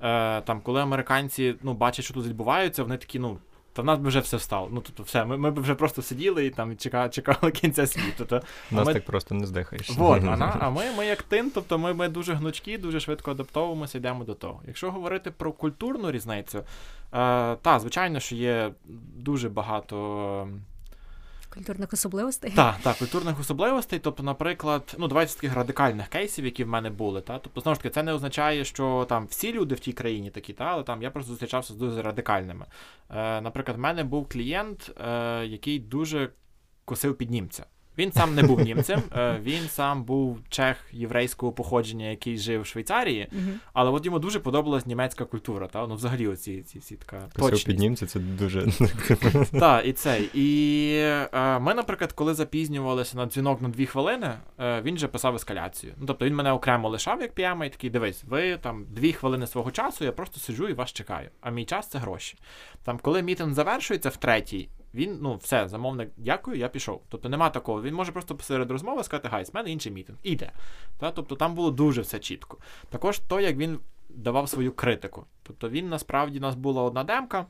[0.00, 3.38] Е, там, коли американці ну, бачать, що тут відбувається, вони такі, ну.
[3.78, 4.68] То в нас би вже все встало.
[4.72, 8.24] Ну, тобто, все, ми, ми б вже просто сиділи і там чекали, чекали кінця світу.
[8.24, 8.92] То, Нас ми...
[8.92, 9.90] так просто не здихаєш.
[9.90, 13.98] Вот, а, а ми, ми як тин, тобто ми, ми дуже гнучкі, дуже швидко адаптовуємося,
[13.98, 14.60] йдемо до того.
[14.66, 16.62] Якщо говорити про культурну різницю, е,
[17.56, 18.70] та, звичайно, що є
[19.16, 20.48] дуже багато.
[21.58, 22.52] Культурних особливостей?
[22.56, 23.98] Так, так, культурних особливостей.
[23.98, 27.20] Тобто, наприклад, ну давайте таких радикальних кейсів, які в мене були.
[27.20, 27.38] Та?
[27.38, 30.52] Тобто, знову ж таки, це не означає, що там всі люди в тій країні такі,
[30.52, 30.64] та?
[30.64, 32.66] але там я просто зустрічався з дуже радикальними.
[33.10, 36.30] Е, Наприклад, в мене був клієнт, е, який дуже
[36.84, 37.66] косив під німця.
[37.98, 42.66] Він сам не був німцем, е, він сам був чех єврейського походження, який жив в
[42.66, 43.28] Швейцарії,
[43.72, 45.66] але от йому дуже подобалась німецька культура.
[45.66, 45.86] Та?
[45.86, 47.66] Ну, взагалі, оці ці, ці така точність.
[47.66, 48.66] під німця це дуже.
[49.52, 50.30] Так, і цей.
[50.34, 50.88] І
[51.32, 54.30] е, ми, наприклад, коли запізнювалися на дзвінок на дві хвилини,
[54.60, 55.92] е, він же писав ескаляцію.
[55.96, 59.46] Ну, тобто він мене окремо лишав, як п'яма, і такий, дивись, ви там дві хвилини
[59.46, 61.28] свого часу, я просто сиджу і вас чекаю.
[61.40, 62.38] А мій час це гроші.
[62.84, 67.02] Там, коли мітинг завершується в третій, він, ну, все, замовник, дякую, я пішов.
[67.08, 67.82] Тобто нема такого.
[67.82, 70.18] Він може просто посеред розмови сказати, guys, в мене інший мітинг.
[70.22, 70.52] Іде.
[70.98, 71.10] Та?
[71.10, 72.58] Тобто там було дуже все чітко.
[72.90, 75.24] Також то, як він давав свою критику.
[75.42, 77.46] Тобто він насправді у нас була одна демка.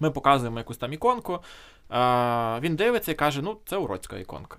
[0.00, 1.38] Ми показуємо якусь там іконку.
[1.88, 4.58] А, Він дивиться і каже: ну, це уродська іконка.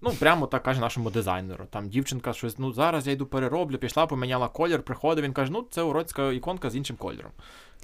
[0.00, 1.64] Ну, прямо так каже нашому дизайнеру.
[1.70, 5.66] Там дівчинка щось, ну зараз я йду перероблю, пішла, поміняла колір, приходить, він каже, ну
[5.70, 7.32] це уродська іконка з іншим кольором.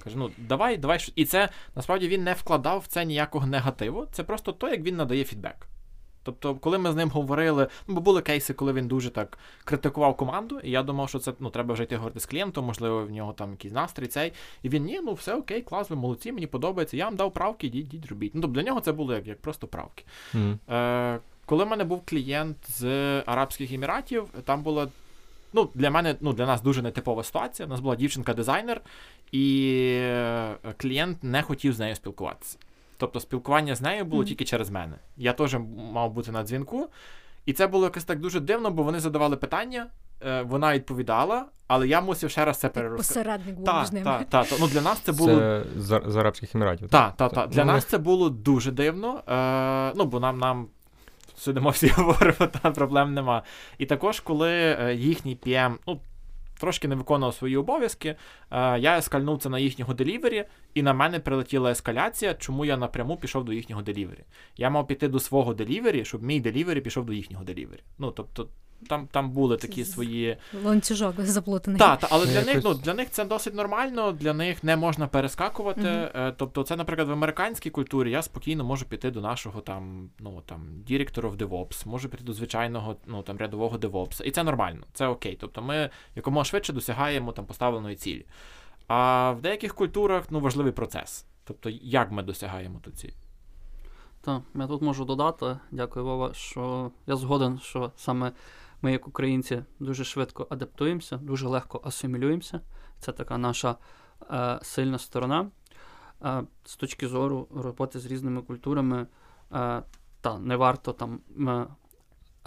[0.03, 0.99] Каже, ну давай, давай.
[1.15, 4.07] І це насправді він не вкладав в це ніякого негативу.
[4.11, 5.67] Це просто то, як він надає фідбек.
[6.23, 10.17] Тобто, коли ми з ним говорили, ну бо були кейси, коли він дуже так критикував
[10.17, 13.11] команду, і я думав, що це ну треба вже йти говорити з клієнтом, можливо, в
[13.11, 14.33] нього там якийсь настрій цей.
[14.63, 16.97] І він ні, ну все окей, клас, ви молодці, мені подобається.
[16.97, 18.35] Я вам дав правки, йдіть, йдіть, робіть.
[18.35, 20.03] Ну тобто для нього це було як як просто правки.
[20.33, 20.57] Mm.
[20.69, 22.85] Е, Коли в мене був клієнт з
[23.25, 24.87] Арабських Еміратів, там була.
[25.53, 27.65] Ну, для мене, ну для нас дуже нетипова ситуація.
[27.67, 28.81] У нас була дівчинка-дизайнер,
[29.31, 32.57] і е, клієнт не хотів з нею спілкуватися.
[32.97, 34.25] Тобто спілкування з нею було mm.
[34.25, 34.95] тільки через мене.
[35.17, 35.57] Я теж
[35.91, 36.89] мав бути на дзвінку.
[37.45, 39.87] І це було якось так дуже дивно, бо вони задавали питання,
[40.25, 43.19] е, вона відповідала, але я мусив ще раз це перерозказати.
[43.19, 44.05] Посередник був між ними.
[44.05, 44.55] Так, так, та.
[44.59, 45.35] Ну, для нас це було.
[45.35, 46.89] Це з, з Арабських Еміратів.
[46.89, 47.49] Так, так, так.
[47.49, 49.23] Для ну, нас це було дуже дивно.
[49.27, 50.67] Е, Ну, бо нам нам
[51.43, 53.43] сидимо всі говоримо, там проблем нема.
[53.77, 55.99] І також, коли е, їхній PM, ну,
[56.59, 58.09] трошки не виконував свої обов'язки.
[58.51, 63.17] Е, я ескальнув це на їхнього делівері, і на мене прилетіла ескаляція, чому я напряму
[63.17, 64.23] пішов до їхнього делівері.
[64.57, 67.81] Я мав піти до свого делівері, щоб мій делівері пішов до їхнього делівері.
[67.97, 68.47] Ну, тобто,
[68.89, 71.79] там там були такі свої ланцюжок заплутаний.
[71.79, 75.07] Так, та, але для них ну, для них це досить нормально, для них не можна
[75.07, 75.81] перескакувати.
[75.81, 76.33] Mm-hmm.
[76.37, 80.67] Тобто, це, наприклад, в американській культурі я спокійно можу піти до нашого там, ну там
[80.87, 84.23] директора в DevOps, можу піти до звичайного ну там рядового DevOps.
[84.23, 85.37] І це нормально, це окей.
[85.41, 88.25] Тобто ми якомога швидше досягаємо там поставленої цілі.
[88.87, 91.25] А в деяких культурах ну, важливий процес.
[91.43, 93.11] Тобто, як ми досягаємо ту ціль.
[94.21, 98.31] Так, я тут можу додати, дякую Вова, що я згоден, що саме
[98.83, 102.61] ми, як українці, дуже швидко адаптуємося, дуже легко асимілюємося.
[102.99, 103.75] Це така наша
[104.31, 105.51] е, сильна сторона.
[106.25, 109.07] Е, з точки зору роботи з різними культурами,
[109.53, 109.83] е,
[110.21, 111.19] та не варто там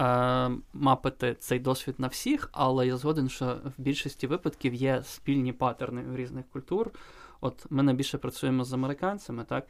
[0.00, 5.52] е, мапити цей досвід на всіх, але я згоден, що в більшості випадків є спільні
[5.52, 6.90] паттерни в різних культур.
[7.40, 9.66] От ми найбільше працюємо з американцями, так.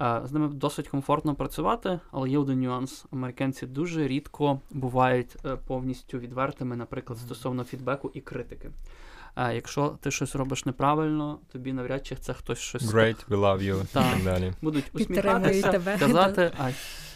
[0.00, 3.06] З ними досить комфортно працювати, але є один нюанс.
[3.12, 8.70] Американці дуже рідко бувають е, повністю відвертими, наприклад, стосовно фідбеку і критики.
[9.34, 13.62] А якщо ти щось робиш неправильно, тобі навряд чи це хтось щось Great, we love
[13.62, 13.84] you.
[13.92, 14.04] Так.
[14.14, 14.52] так далі.
[14.62, 15.98] Будуть усміхатися, тебе.
[15.98, 16.70] казати, а,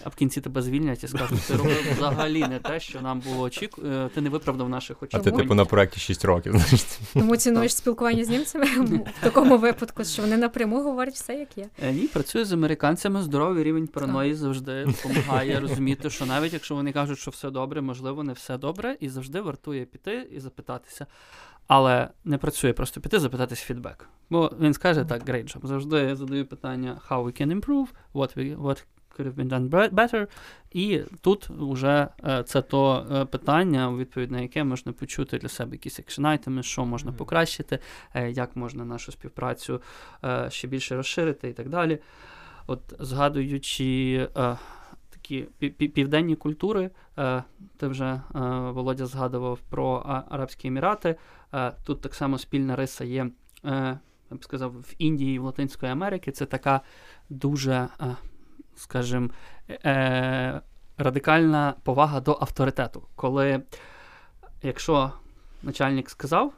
[0.04, 3.42] а в кінці тебе звільнять і скажуть, ти робив взагалі не те, що нам було
[3.42, 3.82] очіку...
[3.86, 5.28] Е, ти не виправдав наших очікувань.
[5.28, 6.58] А ти типу на проєкті 6 років.
[6.58, 7.00] значить.
[7.12, 8.66] Тому цінуєш спілкування з німцями
[9.20, 11.68] в такому випадку, що вони напряму говорять все, як є.
[11.82, 16.92] Е, ні, працюю з американцями, здоровий рівень параної завжди допомагає розуміти, що навіть якщо вони
[16.92, 21.06] кажуть, що все добре, можливо, не все добре, і завжди вартує піти і запитатися.
[21.66, 24.08] Але не працює просто піти, запитатись фідбек.
[24.30, 25.66] Бо він скаже так, great job.
[25.66, 28.84] Завжди я задаю питання, how we can improve, what we, what
[29.16, 30.26] could have been done better.
[30.70, 35.48] І тут вже е, це то е, питання, у відповідь на яке можна почути для
[35.48, 36.26] себе якісь екшн
[36.60, 37.78] що можна покращити,
[38.14, 39.82] е, як можна нашу співпрацю
[40.48, 41.98] ще більше розширити і так далі.
[42.66, 44.28] От згадуючи
[45.24, 45.42] такі
[45.88, 46.90] південні культури,
[47.76, 48.20] ти вже
[48.72, 49.94] Володя згадував про
[50.30, 51.16] Арабські Емірати.
[51.84, 53.30] Тут так само спільна риса є,
[53.64, 56.32] я б сказав, в Індії і в Латинської Америки.
[56.32, 56.80] Це така
[57.30, 57.88] дуже,
[58.74, 59.28] скажімо,
[59.70, 60.60] е,
[60.98, 63.02] радикальна повага до авторитету.
[63.14, 63.62] Коли,
[64.62, 65.12] якщо
[65.62, 66.52] начальник сказав,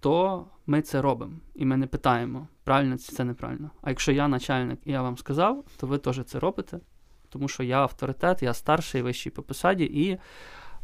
[0.00, 1.32] то ми це робимо.
[1.54, 3.70] І ми не питаємо, правильно чи це неправильно.
[3.82, 6.80] А якщо я начальник і я вам сказав, то ви теж це робите,
[7.34, 9.84] тому що я авторитет, я старший, вищий по посаді.
[9.84, 10.18] І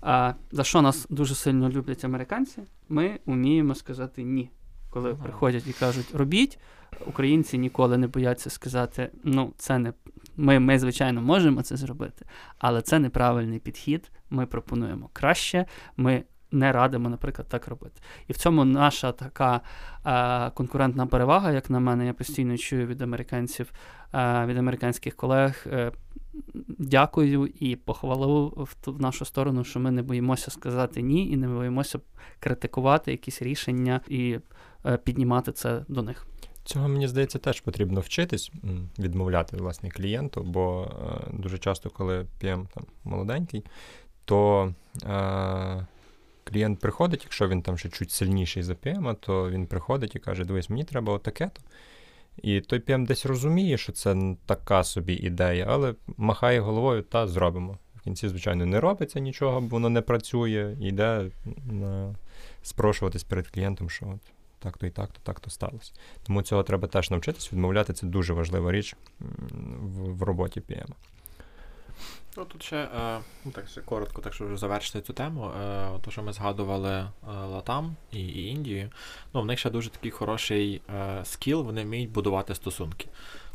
[0.00, 4.50] а, за що нас дуже сильно люблять американці, ми вміємо сказати ні.
[4.90, 5.22] Коли Ага.
[5.22, 6.58] приходять і кажуть робіть,
[7.06, 9.92] українці ніколи не бояться сказати: ну, це не
[10.36, 12.26] ми, ми, звичайно, можемо це зробити,
[12.58, 14.10] але це неправильний підхід.
[14.30, 15.66] Ми пропонуємо краще.
[15.96, 18.00] Ми не радимо, наприклад, так робити.
[18.28, 19.60] І в цьому наша така
[20.06, 23.72] е, конкурентна перевага, як на мене, я постійно чую від американців,
[24.14, 25.64] е, від американських колег.
[25.66, 25.92] Е,
[26.78, 32.00] дякую і похвалу в, нашу сторону, що ми не боїмося сказати ні і не боїмося
[32.40, 34.38] критикувати якісь рішення і
[34.86, 36.26] е, піднімати це до них.
[36.64, 38.52] Цього мені здається теж потрібно вчитись
[38.98, 43.64] відмовляти власне клієнту, бо е, дуже часто, коли PM там молоденький,
[44.24, 44.72] то
[45.04, 45.86] е,
[46.44, 50.44] клієнт приходить, якщо він там ще чуть сильніший за PM, то він приходить і каже:
[50.44, 51.60] дивись, мені треба отаке-то.
[52.42, 57.78] І той ПМ десь розуміє, що це така собі ідея, але махає головою та зробимо.
[57.96, 61.30] В кінці, звичайно, не робиться нічого, бо воно не працює, йде
[61.70, 62.14] на
[62.62, 64.20] спрошуватись перед клієнтом, що от
[64.58, 65.92] так-то і так-то, так-то сталося.
[66.26, 67.52] Тому цього треба теж навчитись.
[67.52, 70.88] Відмовляти це дуже важлива річ в, в роботі PM.
[72.36, 75.50] Ну, тут ще, е, ну, так, ще коротко, так що вже завершити цю тему.
[75.62, 78.90] Е, то, що ми згадували е, Латам і, і Індію,
[79.34, 83.08] ну, в них ще дуже такий хороший е, скіл, вони вміють будувати стосунки.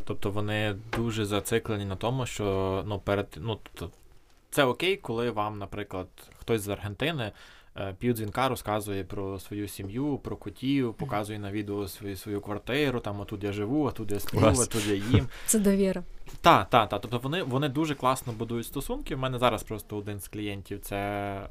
[0.05, 3.95] Тобто вони дуже зациклені на тому, що ну, перед, ну, тобто,
[4.49, 6.07] це окей, коли вам, наприклад,
[6.39, 7.31] хтось з Аргентини
[7.99, 13.43] півдзвінка розказує про свою сім'ю, про котів, показує на відео свою, свою квартиру, там отут
[13.43, 15.27] я живу, а тут я сплю, а тут я їм.
[15.45, 16.03] Це довіра.
[16.41, 17.01] Так, так, так.
[17.01, 19.15] Тобто вони, вони дуже класно будують стосунки.
[19.15, 21.49] У мене зараз просто один з клієнтів це е,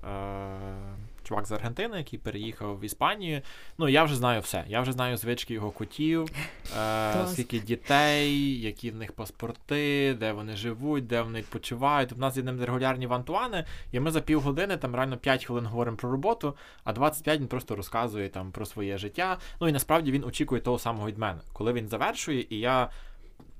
[1.24, 3.40] чувак з Аргентини, який переїхав в Іспанію.
[3.78, 4.64] Ну, я вже знаю все.
[4.68, 6.30] Я вже знаю звички його котів,
[6.78, 12.12] е, скільки дітей, які в них паспорти, де вони живуть, де вони відпочивають.
[12.12, 15.96] У нас є ним регулярні вантуани, і ми за півгодини там реально 5 хвилин говоримо
[15.96, 19.38] про роботу, а 25 він просто розказує там про своє життя.
[19.60, 21.40] Ну і насправді він очікує того самого від мене.
[21.52, 22.90] Коли він завершує, і я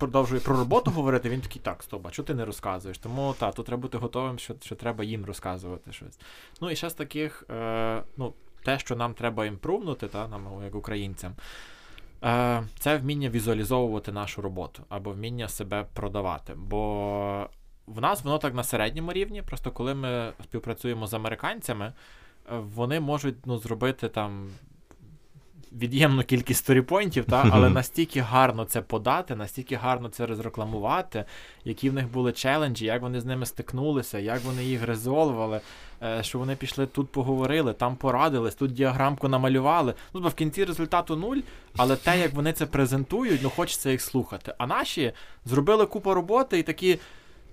[0.05, 2.99] продовжує про роботу говорити, він такий, так, стоп, а чого ти не розказуєш?
[2.99, 6.19] Тому так, тут треба бути готовим, що, що треба їм розказувати щось.
[6.61, 8.33] Ну і ще з таких, е, ну,
[8.65, 11.35] те, що нам треба імпрувнути, та, нам, як українцям,
[12.25, 16.55] е, це вміння візуалізовувати нашу роботу або вміння себе продавати.
[16.57, 17.49] Бо
[17.87, 21.93] в нас воно так на середньому рівні, просто коли ми співпрацюємо з американцями, е,
[22.59, 24.51] вони можуть ну, зробити там
[25.75, 31.25] від'ємну кількість сторіпойнтів, та, але настільки гарно це подати, настільки гарно це розрекламувати,
[31.65, 35.61] які в них були челенджі, як вони з ними стикнулися, як вони їх резолвували,
[36.03, 39.95] е, що вони пішли тут поговорили, там порадились, тут діаграмку намалювали.
[40.15, 41.39] Ну, бо в кінці результату нуль,
[41.77, 44.55] але те, як вони це презентують, ну хочеться їх слухати.
[44.59, 45.13] А наші
[45.45, 46.99] зробили купу роботи і такі.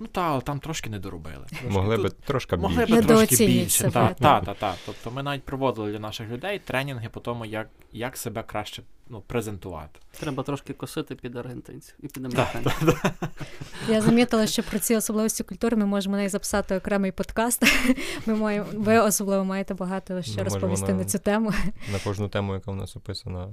[0.01, 1.45] Ну та, але там трошки не доробили.
[1.69, 3.01] Могли би трошки Могли більше.
[3.01, 3.91] би трошки більше.
[3.91, 4.75] Та, та, та, та.
[4.85, 9.21] Тобто ми навіть проводили для наших людей тренінги по тому, як, як себе краще ну,
[9.21, 9.99] презентувати.
[10.19, 13.01] Треба трошки косити під аргентинців і під американців.
[13.89, 17.63] Я замітила, що про ці особливості культури ми можемо навіть записати окремий подкаст.
[18.25, 21.53] Ми маємо, ви особливо маєте багато що може, розповісти вона- на цю тему.
[21.91, 23.49] На кожну тему, яка в нас описана,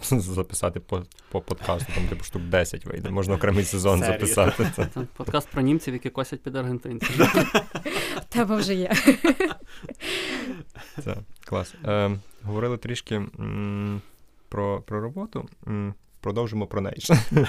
[0.10, 3.10] записати по, по подкасту, там типу штук 10 вийде.
[3.10, 4.12] Можна окремий сезон Серію.
[4.18, 4.66] записати.
[4.76, 4.88] Це.
[4.94, 7.32] Це подкаст про німців, які косять під аргентинців.
[8.28, 8.92] Тема вже є.
[11.04, 11.74] Це клас.
[11.84, 12.10] Е,
[12.42, 14.00] говорили трішки м,
[14.50, 15.48] про, про роботу.
[16.20, 16.96] Продовжимо про неї.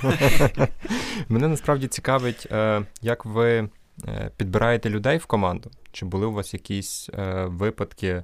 [1.29, 3.69] Мене насправді цікавить, е, як ви
[4.07, 5.71] е, підбираєте людей в команду.
[5.91, 8.23] Чи були у вас якісь е, випадки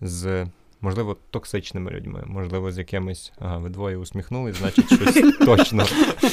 [0.00, 0.46] з,
[0.80, 3.32] можливо, токсичними людьми, можливо, з якимись.
[3.38, 5.86] Ага, ви двоє усміхнулись, значить, щось точно,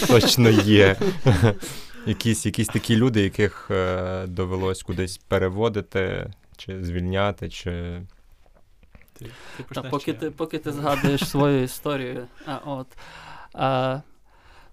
[0.08, 0.96] точно є.
[2.06, 8.02] Якісь, якісь такі люди, яких е, довелось кудись переводити, чи звільняти, чи
[9.13, 9.26] Ти,
[9.58, 12.88] ти Та, поки, ти, поки ти згадуєш свою історію, а, от,
[13.54, 14.02] а,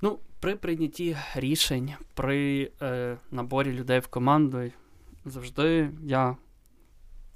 [0.02, 4.70] ну, при прийнятті рішень, при е, наборі людей в команду,
[5.24, 6.36] завжди я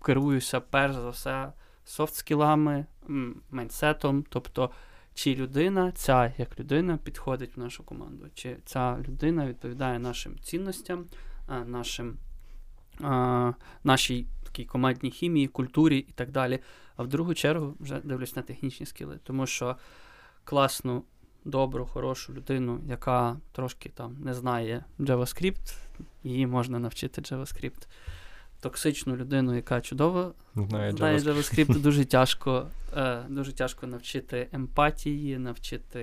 [0.05, 1.53] керуюся перш за все
[1.87, 3.43] софт-скілами, м,
[4.29, 4.71] тобто,
[5.15, 11.07] чи людина, ця як людина підходить в нашу команду, чи ця людина відповідає нашим цінностям,
[11.67, 12.17] нашим,
[13.85, 16.59] нашій такій командній хімії, культурі і так далі.
[16.97, 19.77] А в другу чергу вже дивлюсь на технічні скіли, тому що
[20.45, 21.05] класну,
[21.45, 25.77] добру, хорошу людину, яка трошки там не знає JavaScript,
[26.23, 27.87] її можна навчити JavaScript.
[28.61, 31.67] токсичну людину, яка чудово Знає знає JavaScript.
[31.67, 36.01] JavaScript, дуже тяжко, е, дуже тяжко навчити емпатії, навчити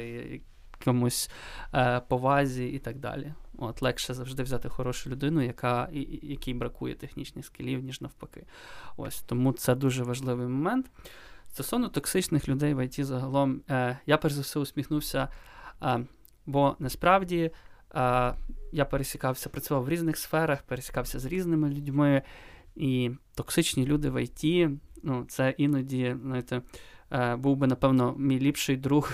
[0.79, 1.29] якомусь
[1.73, 3.33] е, повазі і так далі.
[3.63, 5.89] От легше завжди взяти хорошу людину, яка,
[6.21, 8.43] якій бракує технічних скілів, ніж навпаки.
[8.97, 10.85] Ось тому це дуже важливий момент.
[11.49, 15.27] Стосовно токсичних людей в ІТ загалом, е, я перш за все усміхнувся,
[15.83, 16.05] е,
[16.45, 17.51] бо насправді
[17.95, 18.33] е,
[18.71, 22.21] я пересікався, працював в різних сферах, пересікався з різними людьми,
[22.75, 24.71] і токсичні люди в ІТ,
[25.03, 26.61] ну, це іноді, знаєте,
[27.37, 29.11] був би, напевно, мій ліпший друг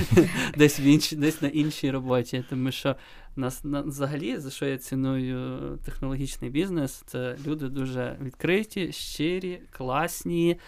[0.56, 2.44] десь, в інш, десь на іншій роботі.
[2.50, 2.96] Тому що
[3.36, 10.58] нас на, взагалі, за що я ціную технологічний бізнес, це люди дуже відкриті, щирі, класні.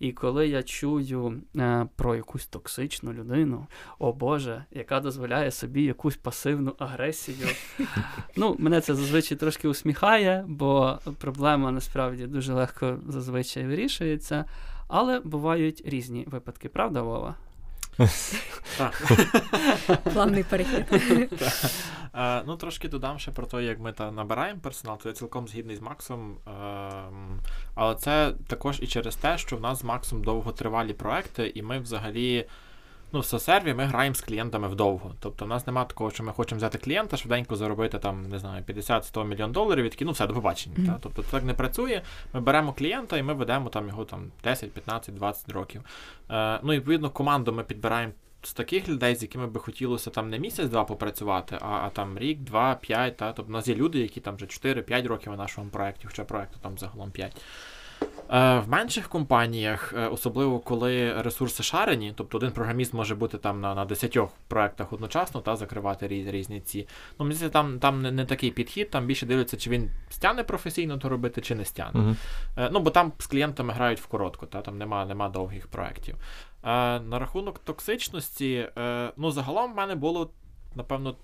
[0.00, 3.66] І коли я чую е, про якусь токсичну людину,
[3.98, 7.48] о Боже, яка дозволяє собі якусь пасивну агресію,
[8.36, 14.44] ну, мене це зазвичай трошки усміхає, бо проблема насправді дуже легко зазвичай вирішується.
[14.90, 17.34] Але бувають різні випадки, правда, Вова?
[20.12, 20.86] Плавний перехід.
[22.14, 25.48] Е, ну, трошки додам ще про те, як ми та набираємо персонал, то я цілком
[25.48, 26.36] згідний з Максом.
[26.46, 27.40] Ем,
[27.74, 31.78] але це також і через те, що в нас з Максом довготривалі проекти, і ми
[31.78, 32.46] взагалі.
[33.12, 35.14] Ну, в Сосерві ми граємо з клієнтами вдовго.
[35.20, 38.64] Тобто, в нас немає такого, що ми хочемо взяти клієнта, швиденько заробити там, не знаю,
[38.68, 40.74] 50-100 мільйон доларів, і такі, ну все, до побачення.
[40.78, 40.86] Мгм.
[40.86, 40.98] Та?
[41.00, 42.02] Тобто це так не працює.
[42.32, 45.82] Ми беремо клієнта і ми ведемо там його там 10, 15, 20 років.
[46.30, 50.30] Е, ну, і відповідно, команду ми підбираємо з таких людей, з якими би хотілося там
[50.30, 53.16] не місяць-два попрацювати, а, а там рік, два, п'ять.
[53.16, 53.32] Та?
[53.32, 56.58] Тобто, у нас є люди, які там вже 4-5 років у нашому проєкті, хоча проєкту
[56.62, 57.42] там загалом 5.
[58.32, 63.60] Е, В менших компаніях, е, особливо коли ресурси шарені, тобто один програміст може бути там
[63.60, 66.88] на, на 10 проектах одночасно та закривати різ, різні ці.
[67.18, 70.44] Ну, мені здається, там, там не, не такий підхід, там більше дивляться, чи він стяне
[70.44, 72.00] професійно то робити, чи не стяне.
[72.00, 72.16] Мгм.
[72.56, 76.16] Е, Ну, бо там з клієнтами грають в коротко, та там нема, нема довгих проєктів.
[76.62, 78.68] На рахунок токсичності,
[79.16, 80.30] ну, загалом в мене було,
[80.74, 81.16] напевно,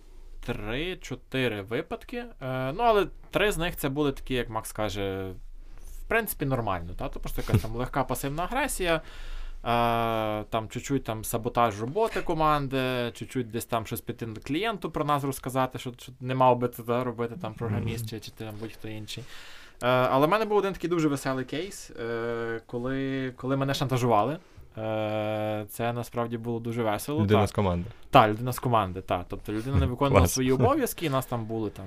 [0.49, 2.25] 3-4 випадки.
[2.43, 5.33] Е, ну, але три з них це були такі, як Макс каже,
[6.09, 6.93] принципі, нормально.
[6.97, 7.09] Та?
[7.09, 8.95] То просто якась там легка пасивна агресія.
[8.95, 15.25] Е, там чуть-чуть там саботаж роботи команди, чуть-чуть десь там щось піти клієнту про нас
[15.25, 19.25] розказати, що, що не мав би це робити там програміст чи, чи там будь-хто інший.
[19.83, 24.39] Е, але в мене був один такий дуже веселий кейс, е, коли, коли мене шантажували.
[24.79, 27.23] Е, це насправді було дуже весело.
[27.23, 27.49] Людина так.
[27.49, 27.91] з команди.
[28.11, 29.25] Так, людина з команди, так.
[29.29, 31.87] Тобто людина не виконувала свої обов'язки, і нас там були там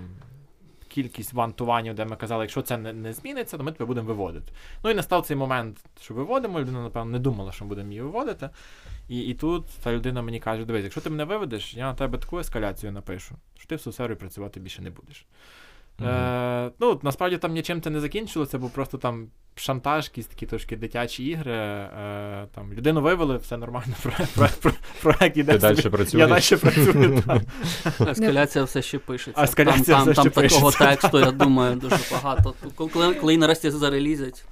[1.04, 4.52] кількість вантуванів, де ми казали, якщо це не, не зміниться, то ми тебе будемо виводити.
[4.84, 6.60] Ну і настав цей момент, що виводимо.
[6.60, 8.50] Людина, напевно, не думала, що ми будемо її виводити.
[9.10, 12.18] І, і тут та людина мені каже: дивись, якщо ти мене виведеш, я на тебе
[12.18, 15.26] таку ескаляцію напишу, що ти в соцсерві працювати більше не будеш.
[16.02, 20.76] Е, ну, насправді там нічим це не закінчилося, бо просто там шантаж, якісь такі трошки
[20.76, 21.52] дитячі ігри.
[21.52, 23.94] Е, там людину вивели, все нормально,
[25.02, 25.52] проект, іде.
[25.52, 25.80] Ти далі
[26.14, 27.24] Я далі працюю.
[28.12, 29.46] Ескаляція все ще пишеться.
[29.46, 32.54] Там, там, там такого тексту, я думаю, дуже багато.
[32.76, 34.46] Коли, коли нарешті зарелізять,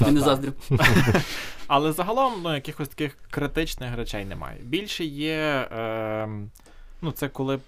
[0.10, 0.52] не заздрю.
[1.66, 4.60] Але загалом ну, якихось таких критичних речей немає.
[4.62, 5.68] Більше є.
[5.72, 6.28] Е,
[7.02, 7.58] ну, це коли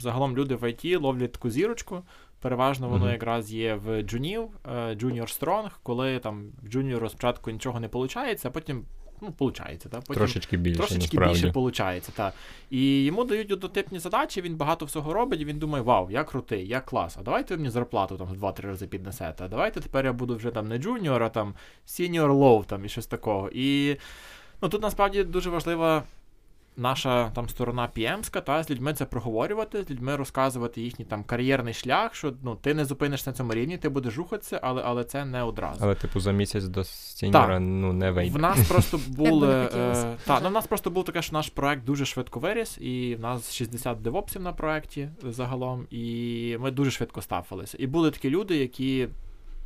[0.00, 2.02] загалом люди в IT ловлять таку зірочку.
[2.40, 3.12] Переважно воно Мгм.
[3.12, 8.50] якраз є в джунів, Junior Strong, коли там в джуніору спочатку нічого не виходить, а
[8.50, 8.84] потім.
[9.22, 10.00] Ну, виходить, так?
[10.00, 11.32] Потім Трошечки більше, трошечки насправді.
[11.34, 12.34] більше виходить, так.
[12.70, 16.66] І йому дають однотипні задачі, він багато всього робить, і він думає, вау, я крутий,
[16.68, 19.44] я клас, а давайте ви мені зарплату там в 2-3 рази піднесете.
[19.44, 21.54] А давайте тепер я буду вже там не junior, а там
[21.84, 23.50] senior low там і щось такого.
[23.52, 23.96] І
[24.62, 26.02] ну, тут насправді дуже важлива
[26.80, 31.74] наша там сторона PM-ска, та з людьми це проговорювати, з людьми розказувати їхній там кар'єрний
[31.74, 35.24] шлях, що ну, ти не зупинишся на цьому рівні, ти будеш рухатися, але, але це
[35.24, 35.80] не одразу.
[35.84, 38.38] Але, типу, за місяць до сіньора ну, не вийде.
[38.38, 39.68] В нас просто були.
[39.76, 43.14] Е, та, ну, в нас просто був таке, що наш проект дуже швидко виріс, і
[43.14, 47.76] в нас 60 девопсів на проекті загалом, і ми дуже швидко скейлилися.
[47.80, 49.08] І були такі люди, які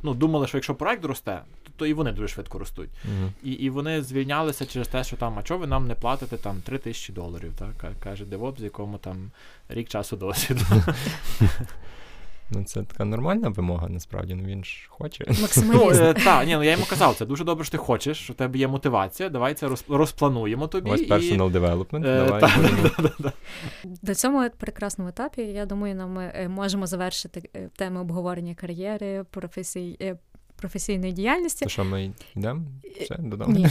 [0.03, 1.41] ну, думали, що якщо проект росте,
[1.77, 2.89] то, і вони дуже швидко ростуть.
[3.05, 3.33] Мгм.
[3.43, 6.61] І, і вони звільнялися через те, що там, а чого ви нам не платите там
[6.65, 7.77] 3 тисячі доларів, так?
[7.77, 9.31] Ка- каже DevOps, якому там
[9.69, 10.61] рік часу досвіду.
[12.51, 15.25] Ну, це така нормальна вимога, насправді, ну він ж хоче.
[15.29, 16.03] Ну, Максималізм.
[16.03, 18.59] е, ні, ну я йому казав, це дуже добре, що ти хочеш, що в тебе
[18.59, 20.91] є мотивація, давай це роз, розплануємо тобі.
[20.91, 21.01] Ось
[22.97, 23.31] да, да.
[23.83, 29.25] До цьому прекрасному етапі, я думаю, нам ми е, можемо завершити е, тему обговорення кар'єри,
[29.31, 30.17] професій, е,
[30.55, 31.65] професійної діяльності.
[31.65, 32.61] То що ми йдемо?
[33.01, 33.53] Все, додому?
[33.53, 33.67] Ні.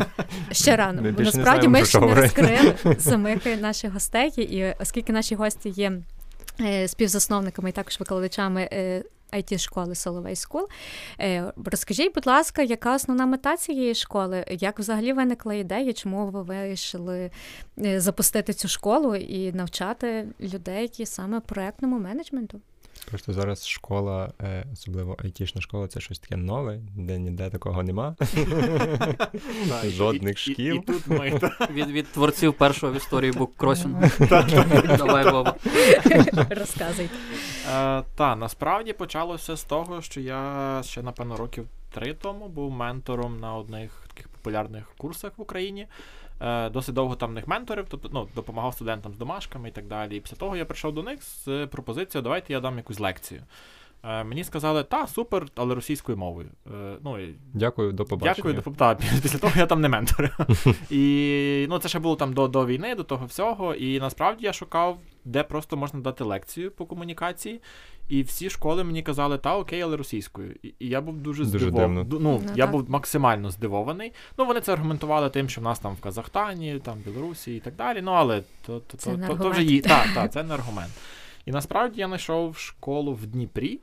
[0.52, 1.02] Ще рано.
[1.02, 5.68] Ми не насправді знаємо, ми ще не розкрили самих наших гостей, і оскільки наші гості
[5.68, 5.92] є
[6.60, 9.04] е, співзасновниками і також викладачами е,
[9.34, 10.66] it школи Soloway School.
[11.64, 14.44] Розкажіть, будь ласка, яка основна мета цієї школи?
[14.50, 15.92] Як взагалі виникла ідея?
[15.92, 17.30] Чому ви вирішили
[17.76, 22.60] запустити цю школу і навчати людей, які саме проектному менеджменту?
[23.04, 28.16] Просто зараз школа, е, особливо айтішна школа, це щось таке нове, де ніде такого нема.
[29.84, 30.84] Жодних шкіл.
[31.70, 34.02] Від від творців першого в історії буккросінгу.
[34.98, 35.54] Давай, Боба.
[36.50, 37.14] Розказуйте.
[37.74, 43.40] Е, Та, насправді почалося з того, що я ще, напевно, років три тому був ментором
[43.40, 45.86] на одних таких популярних курсах в Україні.
[46.40, 50.16] Е, досить довго там них менторив, тобто ну, допомагав студентам з домашками і так далі.
[50.16, 53.42] І після того я прийшов до них з пропозицією, давайте я дам якусь лекцію.
[54.04, 56.48] Е, мені сказали, та, супер, але російською мовою.
[56.66, 57.18] Е, ну,
[57.52, 58.34] Дякую, до побачення.
[58.36, 60.38] Дякую, до та, Після того я там не менторив.
[60.90, 63.74] І ну, це ще було там до до війни, до того всього.
[63.74, 67.60] І насправді я шукав, де просто можна дати лекцію по комунікації.
[68.08, 70.54] І всі школи мені казали, та окей, але російською.
[70.62, 72.06] І, і я був дуже, дуже здивований.
[72.10, 72.70] Ну, ну, Я так.
[72.70, 74.12] був максимально здивований.
[74.38, 77.76] Ну, вони це аргументували тим, що в нас там в Казахстані, там Білорусі і так
[77.76, 78.02] далі.
[78.02, 79.80] Ну, але то то, це то, то, вже є.
[79.80, 80.92] Так, так, це не аргумент.
[81.46, 83.80] І насправді я знайшов школу в Дніпрі,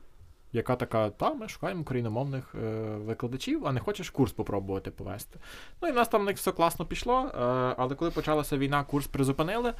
[0.52, 2.58] яка така, та, ми шукаємо україномовних е,
[3.06, 5.38] викладачів, а не хочеш курс попробувати повести.
[5.82, 7.20] Ну і в нас там в все класно пішло.
[7.24, 7.38] Е,
[7.78, 9.72] але коли почалася війна, курс призупинили,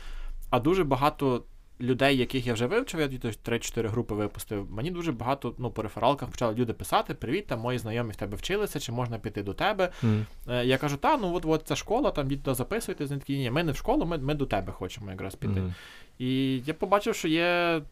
[0.50, 1.42] а дуже багато
[1.82, 4.66] людей, яких я вже вивчив, я 3-4 групи випустив.
[4.70, 8.36] Мені дуже багато ну, по рефералках почали люди писати: Привіт, там мої знайомі в тебе
[8.36, 9.90] вчилися, чи можна піти до тебе.
[10.02, 10.64] Mm.
[10.64, 13.64] Я кажу, та, ну от от ця школа, там діти записуйтесь, вони такі, ні, ми
[13.64, 15.60] не в школу, ми ми до тебе хочемо якраз піти.
[15.60, 15.74] Mm.
[16.18, 17.82] І я побачив, що є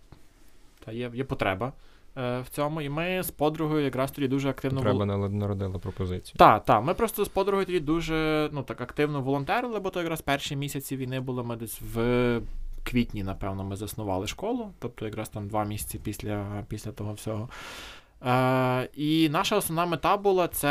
[0.84, 1.72] та є, є потреба.
[2.16, 5.30] Е, в цьому, і ми з подругою якраз тоді дуже активно Треба вол...
[5.30, 6.34] народила пропозицію.
[6.38, 6.84] Так, так.
[6.84, 10.96] Ми просто з подругою тоді дуже ну, так активно волонтерили, бо то якраз перші місяці
[10.96, 12.40] війни були ми десь в
[12.84, 17.48] квітні, напевно, ми заснували школу, тобто якраз там два місяці після після того всього.
[18.26, 20.68] Е, І наша основна мета була це,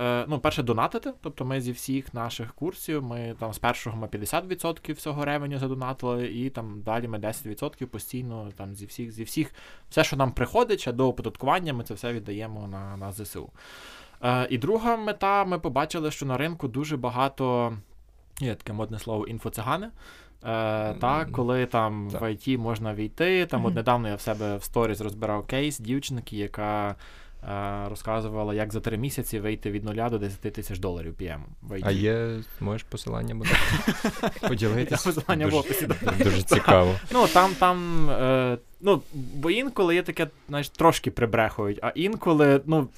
[0.00, 1.12] е, ну, перше, донатити.
[1.20, 6.26] Тобто ми зі всіх наших курсів, ми там з першого ми 50% всього ревеню задонатили,
[6.26, 9.54] і там далі ми 10% постійно там зі всіх, зі всіх,
[9.90, 13.50] все, що нам приходить, ще до оподаткування, ми це все віддаємо на на ЗСУ.
[14.22, 17.72] Е, І друга мета, ми побачили, що на ринку дуже багато,
[18.40, 19.90] є таке модне слово, інфоцигани.
[20.44, 22.20] Е, Та, коли там так.
[22.20, 23.46] в IT можна війти.
[23.46, 23.66] Там mm-hmm.
[23.66, 26.94] от недавно я в себе в сторіс розбирав кейс дівчинки, яка
[27.88, 31.40] розказувала, як за три місяці вийти від нуля до 10 тисяч доларів PM.
[31.82, 32.28] А є,
[32.60, 33.50] можеш посилання буде
[34.48, 35.10] поділитися?
[35.10, 35.88] Посилання в описі.
[36.18, 36.94] Дуже цікаво.
[37.12, 39.02] Ну, там, там, е, ну,
[39.34, 42.88] бо інколи є таке, знаєш, трошки прибрехують, а інколи, ну,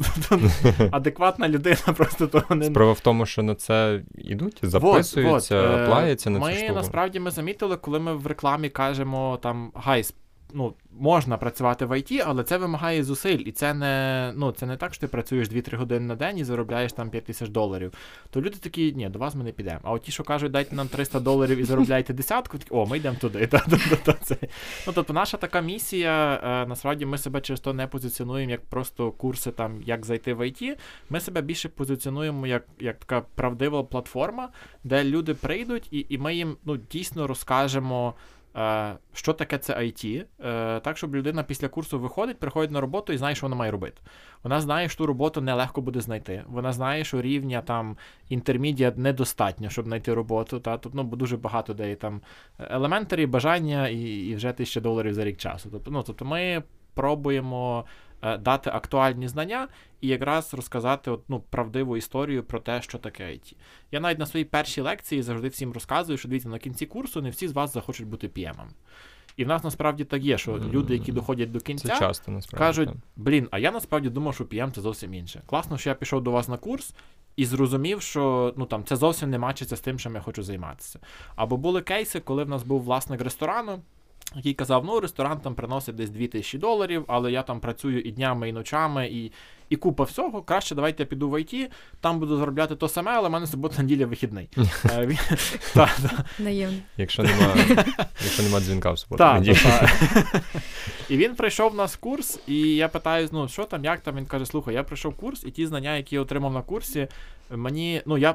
[0.91, 2.65] адекватна людина просто того не.
[2.65, 5.87] Справа в тому, що на це йдуть, записуються, вот, вот.
[5.87, 6.75] плаються на ми, цю штуку.
[6.75, 10.15] насправді ми замітили, коли ми в рекламі кажемо там guys
[10.53, 13.39] ну, можна працювати в ІТ, але це вимагає зусиль.
[13.47, 16.45] І це не ну, це не так, що ти працюєш 2-3 години на день і
[16.45, 17.93] заробляєш там 5 тисяч доларів.
[18.31, 19.81] То люди такі, ні, до вас ми не підемо.
[19.83, 22.97] А от ті, що кажуть, дайте нам 300 доларів і заробляйте десятку, такі, о, ми
[22.97, 23.49] йдемо туди.
[24.87, 29.13] Ну, Тобто наша така місія, е, насправді ми себе через то не позиціонуємо як просто
[29.13, 30.79] курси, там, як зайти в ІТ.
[31.11, 34.49] Ми себе більше позиціонуємо як як така правдива платформа,
[34.85, 38.15] де люди прийдуть, і і ми їм ну, дійсно розкажемо.
[38.57, 43.13] Е, що таке це IT, е, так, щоб людина після курсу виходить, приходить на роботу
[43.13, 44.03] і знає, що вона має робити.
[44.43, 46.45] Вона знає, що ту роботу нелегко буде знайти.
[46.47, 47.97] Вона знає, що рівня там
[48.29, 50.61] інтермідія недостатньо, щоб знайти роботу.
[50.61, 52.21] Та Тобто, ну, дуже багато де там
[52.59, 55.69] елементарі, бажання і і вже тисяча доларів за рік часу.
[55.73, 56.63] Тобто, ну, тобто ми
[56.95, 57.85] пробуємо
[58.25, 59.68] дати актуальні знання
[60.01, 63.55] і якраз розказати от, ну, правдиву історію про те, що таке IT.
[63.93, 67.31] Я навіть на своїй першій лекції завжди всім розказую, що дивіться, на кінці курсу не
[67.31, 68.68] всі з вас захочуть бути PM-ом.
[69.37, 70.70] І в нас насправді так є, що mm-hmm.
[70.70, 74.45] люди, які доходять до кінця, це часто, насправді, кажуть: блін, а я насправді думав, що
[74.45, 75.43] PM це зовсім інше.
[75.47, 76.95] Класно, що я пішов до вас на курс.
[77.37, 80.99] І зрозумів, що ну там це зовсім не мачиться з тим, чим я хочу займатися.
[81.37, 83.83] Або були кейси, коли в нас був власник ресторану,
[84.37, 88.49] який казав, ну ресторан там приносить десь 2000 доларів, але я там працюю і днями,
[88.49, 89.32] і ночами, і
[89.68, 90.43] і купа всього.
[90.43, 91.70] Краще давайте я піду в ІТ,
[92.01, 94.49] там буду заробляти то саме, але в мене субота неділя вихідний.
[94.85, 95.18] Е,
[98.22, 99.24] якщо нема дзвінка в суботу.
[101.09, 104.16] І він прийшов в нас курс, і я питаю, ну що там, як там?
[104.16, 107.09] Він каже: слухай, я прийшов курс, і ті знання, які я отримав на курсі,
[107.51, 108.35] мені ну я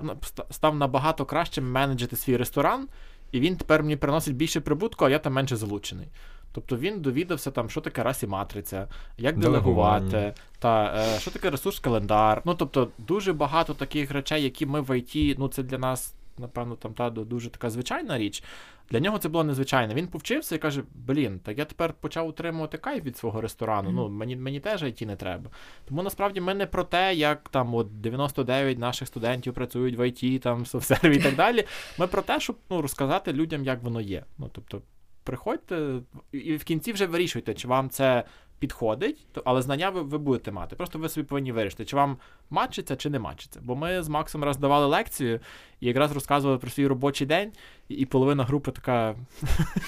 [0.51, 2.87] став набагато краще менеджити свій ресторан.
[3.31, 6.07] І він тепер мені приносить більше прибутку, а я там менше залучений.
[6.51, 11.79] Тобто він довідався, там, що таке расі матриця, як делегувати, та е, що таке ресурс
[11.79, 12.41] календар.
[12.45, 16.75] Ну тобто дуже багато таких речей, які ми в ІТ, ну це для нас напевно,
[16.75, 18.43] там та дуже така звичайна річ.
[18.91, 19.93] Для нього це було незвичайно.
[19.93, 23.89] Він повчився і каже: Блін, так я тепер почав утримувати кайф від свого ресторану.
[23.89, 23.93] Mm-hmm.
[23.93, 25.49] Ну, мені мені теж IT не треба.
[25.85, 30.39] Тому насправді ми не про те, як там от 99 наших студентів працюють в IT,
[30.39, 31.65] там в серві і так далі.
[31.97, 34.23] Ми про те, щоб ну, розказати людям, як воно є.
[34.37, 34.81] Ну, тобто,
[35.23, 38.23] приходьте і в кінці вже вирішуйте, чи вам це
[38.59, 40.75] підходить, то, але знання ви, ви будете мати.
[40.75, 42.17] Просто ви собі повинні вирішити, чи вам
[42.49, 43.59] матчиться, чи не матчиться.
[43.63, 45.39] Бо ми з Максом раз давали лекцію
[45.79, 47.51] і якраз розказували про свій робочий день,
[47.89, 49.15] і, половина групи така.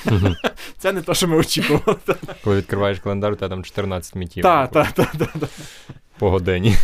[0.78, 2.00] Це не те, що ми очікували.
[2.44, 4.44] Коли відкриваєш календар, у тебе там 14 мітів.
[4.44, 5.36] Так, так, так.
[6.18, 6.76] По годині.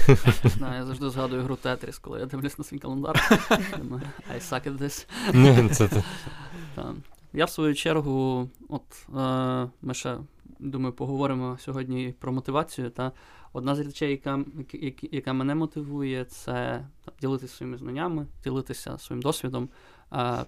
[0.75, 3.15] Я завжди згадую гру Тетріс, коли я дивлюсь на свій календар.
[4.35, 6.03] I suck at this.
[7.33, 9.07] Я в свою чергу, от
[9.81, 10.17] ми ще
[10.59, 12.89] думаю, поговоримо сьогодні про мотивацію.
[12.89, 13.11] Та
[13.53, 14.39] Одна з речей, яка
[15.11, 16.85] яка мене мотивує, це
[17.21, 19.69] ділитися своїми знаннями, ділитися своїм досвідом.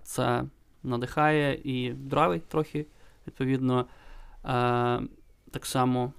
[0.03, 0.43] Це
[0.83, 2.85] надихає і драйвить трохи,
[3.27, 3.85] відповідно.
[5.51, 6.13] Так само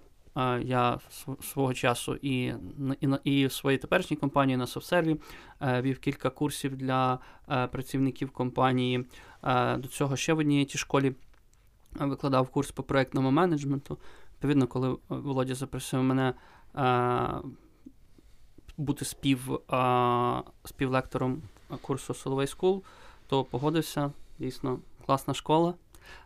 [0.60, 0.98] я
[1.42, 2.54] свого часу і
[3.00, 5.16] і, і в своїй теперішній компанії на софсерві
[5.62, 9.04] вів кілька курсів для працівників компанії.
[9.78, 11.14] До цього ще в одній ті школі
[11.94, 13.98] викладав курс по проєктному менеджменту.
[14.32, 16.34] Відповідно, коли Володя запросив мене
[16.74, 17.40] а,
[18.76, 21.42] бути спів, а, співлектором
[21.80, 22.82] курсу Soloway School,
[23.26, 24.12] то погодився.
[24.38, 25.74] Дійсно, класна школа.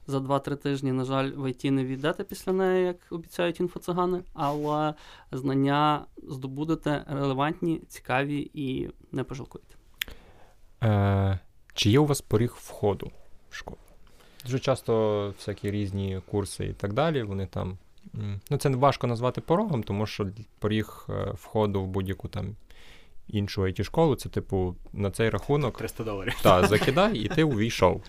[0.06, 4.94] За 2-3 тижні, на жаль, в ІТ не віддати після неї, як обіцяють інфоцигани, але
[5.32, 9.76] знання здобудете релевантні, цікаві і не пожалкуєте.
[10.82, 11.38] Е,
[11.74, 13.10] Чи є у вас поріг входу
[13.50, 13.78] в школу?
[14.44, 17.22] Дуже часто всякі різні курси і так далі.
[17.22, 17.78] Вони там.
[18.50, 20.26] Ну, це важко назвати порогом, тому що
[20.58, 22.56] поріг е, входу в будь-яку там
[23.28, 26.34] іншу it школу це, типу, на цей рахунок 300 доларів.
[26.42, 28.02] Так, закидай, і ти увійшов.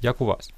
[0.00, 0.52] Як у вас?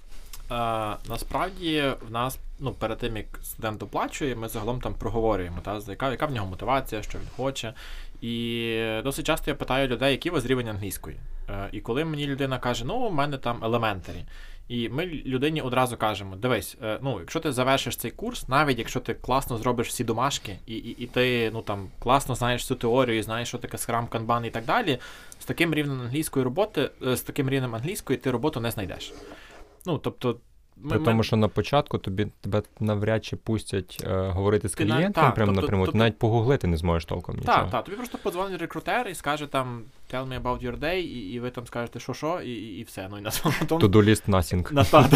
[0.48, 5.80] А, Насправді в нас ну, перед тим, як студент оплачує, ми загалом там проговорюємо, та,
[5.88, 7.74] яка яка в нього мотивація, що він хоче.
[8.20, 11.16] І досить часто я питаю людей, який у вас рівень англійської.
[11.50, 14.24] Е, і коли мені людина каже, ну, у мене там елементарі.
[14.68, 19.00] І ми людині одразу кажемо: дивись, е, ну, якщо ти завершиш цей курс, навіть якщо
[19.00, 23.22] ти класно зробиш всі домашки, і і, і ти ну, там, класно знаєш цю теорію,
[23.22, 24.98] знаєш, що таке скрам, канбан і так далі,
[25.38, 29.14] з таким рівнем англійської роботи, е, з таким рівнем англійської ти роботу не знайдеш.
[29.86, 30.36] Ну, тобто,
[30.76, 35.32] ми, При тому, що на початку тобі тебе навряд чи пустять е, говорити з клієнтом
[35.32, 37.36] прямо тобто, напряму, тобто, навіть погуглити не зможеш толком.
[37.36, 37.58] нічого.
[37.58, 41.32] Так, так, тобі просто подзвонить рекрутер і скаже там tell me about your day, і
[41.32, 43.08] і ви там скажете, що що, і і, і все.
[43.10, 44.72] Ну і на тому To-do list nothing.
[44.72, 45.08] На, та,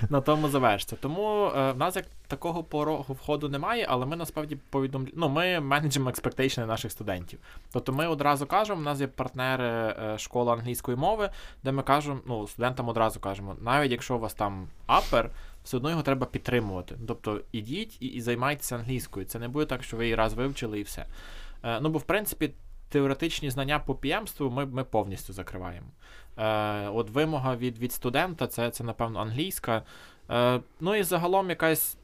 [0.10, 0.96] на тому завершиться.
[1.00, 5.18] Тому е, в нас як такого порогу входу немає, але ми насправді повідомляємо.
[5.20, 7.38] Ну, ми менеджимо експектейшни наших студентів.
[7.72, 11.30] Тобто ми одразу кажемо, у нас є партнери е, школи англійської мови,
[11.64, 15.30] де ми кажемо, ну, студентам одразу кажемо, навіть якщо у вас там апер.
[15.64, 16.96] Все одно його треба підтримувати.
[17.08, 19.26] Тобто ідіть і і займайтеся англійською.
[19.26, 21.06] Це не буде так, що ви її раз вивчили і все.
[21.64, 22.50] Е, ну, бо, в принципі,
[22.94, 25.86] теоретичні знання по піємству ми ми повністю закриваємо.
[26.38, 29.82] Е, От вимога від від студента це, це напевно, англійська.
[30.30, 31.96] Е, Ну і загалом якась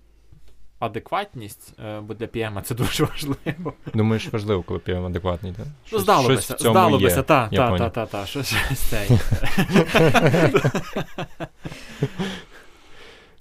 [0.79, 3.73] адекватність, е, бо для PM це дуже важливо.
[3.95, 5.67] Думаєш, важливо, коли PM адекватний, так?
[5.93, 9.09] Ну, здалося, здалося, та, та, та, та, та, щось це.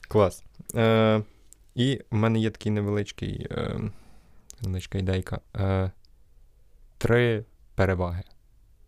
[0.08, 0.44] Клас.
[0.76, 1.22] Е,
[1.76, 3.80] І в мене є такий невеличкий е,
[4.62, 5.40] невеличка ідейка.
[5.56, 5.92] Е,
[7.00, 7.46] Три
[7.76, 8.24] переваги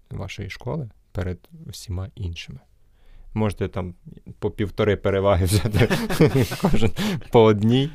[0.09, 2.59] вашої школи перед усіма іншими.
[3.33, 3.93] Можете там
[4.39, 5.89] по півтори переваги взяти
[6.61, 6.91] кожен
[7.31, 7.89] по одній.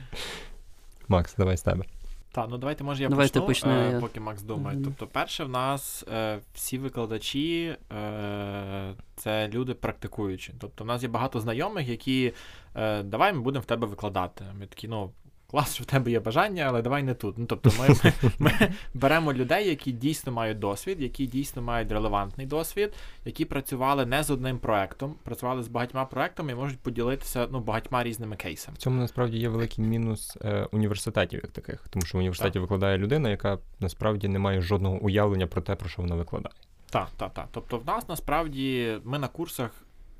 [1.09, 1.85] Макс, давай з тебе.
[2.33, 4.79] Так, ну давайте, може, я давайте почну, почну е, поки Макс думає.
[4.79, 4.85] Mm-hmm.
[4.85, 10.55] Тобто, перше, в нас е, всі викладачі е, це люди практикуючі.
[10.59, 12.33] Тобто, в нас є багато знайомих, які
[12.75, 14.45] е, давай ми будемо в тебе викладати.
[14.59, 15.11] Ми такі, ну,
[15.51, 17.39] клас, що в тебе є бажання, але давай не тут.
[17.39, 18.53] Ну, Тобто ми, ми, ми
[18.95, 22.93] беремо людей, які дійсно мають досвід, які дійсно мають релевантний досвід,
[23.25, 28.05] які працювали не з одним проектом, працювали з багатьма проектами і можуть поділитися ну, багатьма
[28.05, 28.75] різними кейсами.
[28.75, 32.63] В цьому насправді є великий мінус е, університетів як таких, тому що в університеті так.
[32.63, 36.55] викладає людина, яка насправді не має жодного уявлення про те, про що вона викладає.
[36.91, 37.49] Так, так, так.
[37.51, 39.71] Тобто, в нас насправді ми на курсах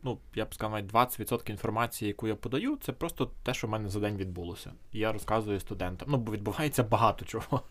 [0.03, 3.71] ну, я б сказав, навіть 20% інформації, яку я подаю, це просто те, що в
[3.71, 4.73] мене за день відбулося.
[4.93, 6.09] І я розказую студентам.
[6.11, 7.63] Ну, бо відбувається багато чого.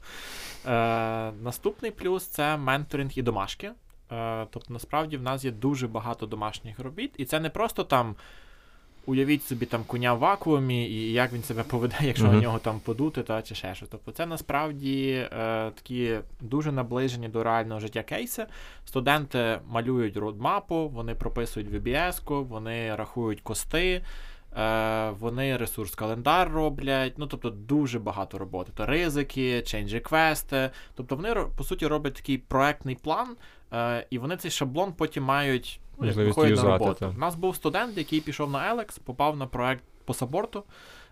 [0.66, 3.72] Е, Наступний плюс це менторинг і домашки.
[4.12, 8.16] Е, Тобто, насправді, в нас є дуже багато домашніх робіт, і це не просто там.
[9.06, 12.36] Уявіть собі там коня в вакуумі, і як він себе поведе, якщо Мгм.
[12.36, 13.90] на нього там подути та чи ще щось.
[13.90, 15.28] Тобто це насправді е,
[15.76, 18.46] такі дуже наближені до реального життя кейси.
[18.86, 24.02] Студенти малюють родмапу, вони прописують VBS-ку, вони рахують кости.
[24.58, 28.72] Е, вони ресурс календар роблять, ну тобто дуже багато роботи.
[28.76, 30.70] То ризики, change реквести.
[30.96, 33.28] Тобто вони по суті роблять такий проектний план,
[33.74, 37.00] е, і вони цей шаблон потім мають ну, як Можливість виходять на роботу.
[37.00, 37.12] так.
[37.16, 40.64] У нас був студент, який пішов на Елекс, попав на проект по саборту,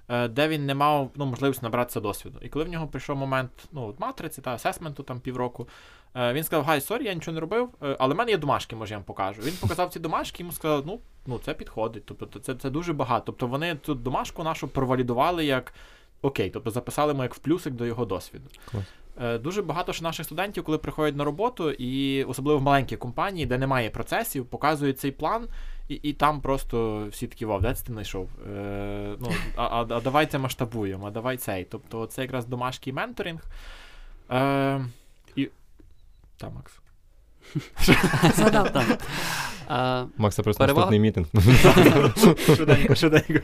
[0.09, 2.39] е, де він не мав ну, можливості набратися досвіду.
[2.41, 5.67] І коли в нього прийшов момент ну, от матриці та асесменту там півроку,
[6.15, 8.75] е, він сказав: Guys, sorry, я нічого не робив, е, але в мене є домашки,
[8.75, 9.41] може я вам покажу.
[9.41, 12.05] Він показав ці домашки, йому сказали, ну, ну це підходить.
[12.05, 13.25] Тобто це, це дуже багато.
[13.25, 15.73] Тобто вони цю домашку нашу провалідували як
[16.21, 18.49] окей, тобто записали ми як в плюсик до його досвіду.
[18.71, 18.83] Клас.
[19.21, 23.45] Е, Дуже багато ж наших студентів, коли приходять на роботу, і особливо в маленькі компанії,
[23.45, 25.47] де немає процесів, показують цей план,
[25.89, 28.29] і, і там просто всі такі вау, де це ти знайшов?
[28.47, 31.65] Е, ну, а, а, а давай масштабуємо, а давай цей.
[31.65, 33.41] Тобто це якраз домашній менторинг.
[34.31, 34.85] Е,
[35.35, 35.49] і...
[36.37, 36.79] Та, Макс.
[38.35, 38.73] Згадав.
[38.73, 39.01] Так.
[39.69, 40.07] Е,
[40.43, 41.27] просто наступний мітинг.
[42.55, 43.39] Швиденько, швиденько.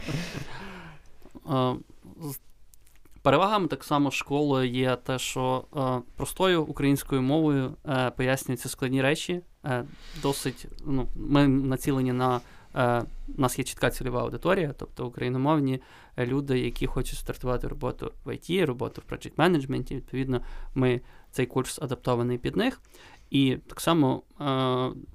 [3.22, 9.42] Перевагами так само школи є те, що е, простою українською мовою е, пояснюються складні речі.
[9.66, 9.86] Е,
[10.22, 12.42] досить, ну, ми націлені на
[12.76, 13.04] е,
[13.38, 15.82] у нас є чітка цільова аудиторія, тобто україномовні
[16.18, 19.96] люди, які хочуть стартувати роботу в IT, роботу в project менеджменті.
[19.96, 20.42] Відповідно,
[20.76, 21.02] ми
[21.32, 22.82] цей курс адаптований під них.
[23.30, 24.46] І так само е,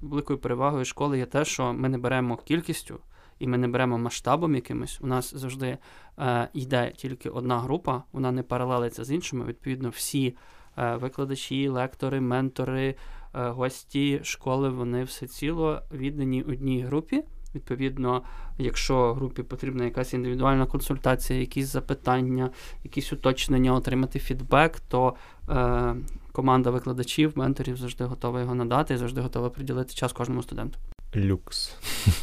[0.01, 2.99] великою перевагою школи є те, що ми не беремо кількістю
[3.39, 4.99] і ми не беремо масштабом якимось.
[5.01, 5.77] У нас завжди
[6.19, 9.45] е, йде тільки одна група, вона не паралелиться з іншими.
[9.45, 10.35] Відповідно, всі
[10.77, 12.95] е, викладачі, лектори, ментори,
[13.35, 17.23] е, гості школи, вони все ціло віддані одній групі.
[17.55, 18.23] Відповідно,
[18.57, 22.49] якщо групі потрібна якась індивідуальна консультація, якісь запитання,
[22.83, 25.15] якісь уточнення, отримати фідбек, то
[25.49, 25.95] е,
[26.31, 30.79] команда викладачів, менторів завжди готова його надати і завжди готова приділити час кожному студенту.
[31.17, 31.73] Люкс.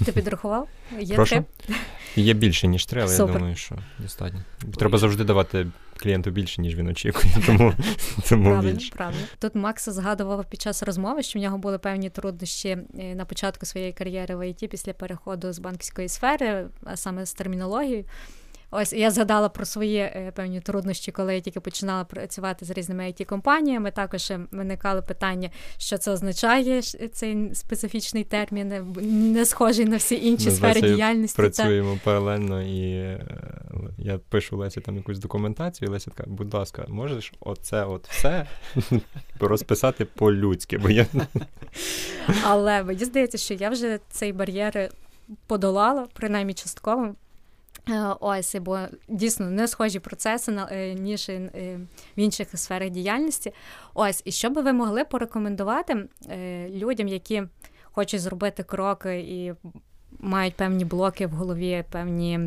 [0.04, 0.68] Ти підрахував?
[1.00, 1.44] Є Прошу?
[1.66, 1.74] три?
[2.16, 3.32] Є більше, ніж три, але Супер.
[3.32, 4.40] я думаю, що достатньо.
[4.78, 5.66] Треба завжди давати
[5.96, 7.74] клієнту більше, ніж він очікує, тому,
[8.28, 8.92] тому Правильно, більше.
[8.94, 9.20] правильно.
[9.38, 13.66] Тут Макс згадував під час розмови, що в нього були певні труднощі е, на початку
[13.66, 18.04] своєї кар'єри в ІТ після переходу з банківської сфери, а саме з термінологією.
[18.74, 23.04] Ось я згадала про свої е, певні труднощі, коли я тільки починала працювати з різними
[23.04, 29.84] it компаніями Також е, виникали питання, що це означає цей специфічний термін, е, не схожий
[29.84, 31.36] на всі інші Ми сфери діяльності.
[31.36, 33.26] та- Працюємо паралельно, і е,
[33.98, 38.46] я пишу Лесі там якусь документацію, і Леся така, будь ласка, можеш оце от все
[39.40, 41.06] розписати по-людськи, бо я
[42.44, 44.88] Але мені здається, що я вже цей бар'єр
[45.46, 47.14] подолала, принаймні частково.
[47.88, 48.78] Е, Ось, бо
[49.08, 51.50] дійсно не схожі процеси на- е, ніж е,
[52.16, 53.52] в інших сферах діяльності.
[53.94, 56.08] Ось, і що би ви могли порекомендувати
[56.70, 57.42] людям, які
[57.84, 59.52] хочуть зробити кроки і
[60.20, 62.40] мають певні блоки в голові, певні.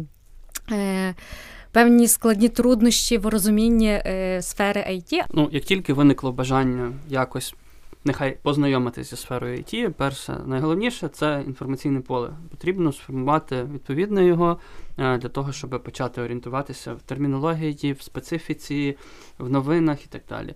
[1.71, 4.01] Певні складні труднощі в розумінні
[4.41, 5.23] сфери IT.
[5.33, 7.55] Ну, як тільки виникло бажання якось
[8.05, 12.29] нехай познайомитися зі сферою IT, перше, найголовніше це інформаційне поле.
[12.49, 14.59] Потрібно сформувати відповідно його
[14.97, 18.97] е, для того, щоб почати орієнтуватися в термінології, в специфіці,
[19.39, 20.53] в новинах і так далі.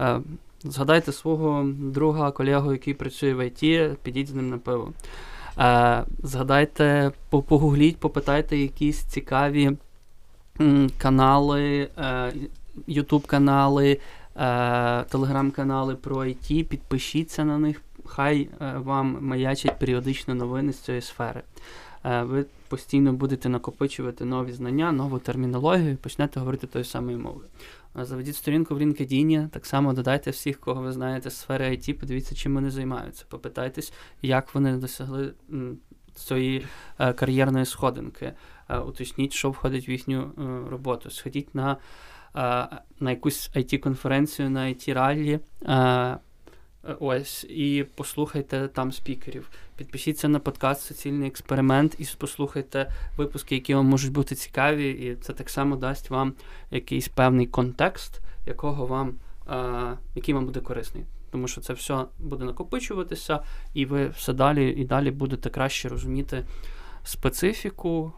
[0.00, 0.20] Е,
[0.64, 4.92] Згадайте свого друга, колегу, який працює в IT, підіть з ним на пиво.
[5.58, 9.76] Е, Згадайте, погугліть, попитайте якісь цікаві
[10.98, 12.32] канали, е,
[15.10, 21.42] телеграм-канали про IT, підпишіться на них, хай е, вам маячать періодично новини з цієї сфери.
[22.04, 27.46] Е, ви постійно будете накопичувати нові знання, нову термінологію і почнете говорити тою самою мовою.
[28.00, 31.92] Е, Заведіть сторінку в LinkedIn, так само додайте всіх, кого ви знаєте з сфери IT,
[31.92, 33.24] подивіться, чим вони займаються.
[33.28, 35.32] Попитайтесь, як вони досягли
[36.14, 36.66] цієї
[36.98, 38.32] е, кар'єрної сходинки.
[38.68, 41.10] Е, уточніть, що входить в їхню е, роботу.
[41.10, 41.76] Сходіть на, е,
[43.00, 45.40] на якусь IT-конференцію, на IT-раллі.
[45.62, 46.18] е, е,
[47.00, 49.50] Ось, і послухайте там спікерів.
[49.76, 55.32] Підпишіться на подкаст Соціальний експеримент і послухайте випуски, які вам можуть бути цікаві, і це
[55.32, 56.34] так само дасть вам
[56.70, 59.14] якийсь певний контекст, якого вам,
[59.50, 61.04] е, який вам буде корисний.
[61.30, 63.40] Тому що це все буде накопичуватися,
[63.74, 66.44] і ви все далі і далі будете краще розуміти
[67.06, 68.12] специфіку,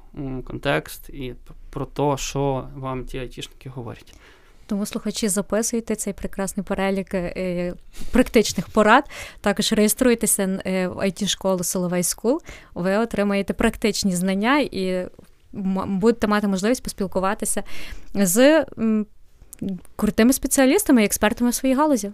[0.45, 1.35] контекст і
[1.71, 4.15] про те, що вам ті айтішники говорять.
[4.67, 7.75] Тому слухачі записуйте цей прекрасний перелік е,
[8.11, 9.11] практичних порад.
[9.41, 12.39] Також реєструйтеся е, в it школу Solовей School.
[12.75, 15.07] Ви отримаєте практичні знання і
[15.53, 17.63] будете мати можливість поспілкуватися
[18.15, 18.67] з
[19.97, 22.13] крутими спеціалістами і експертами в своїй галузі.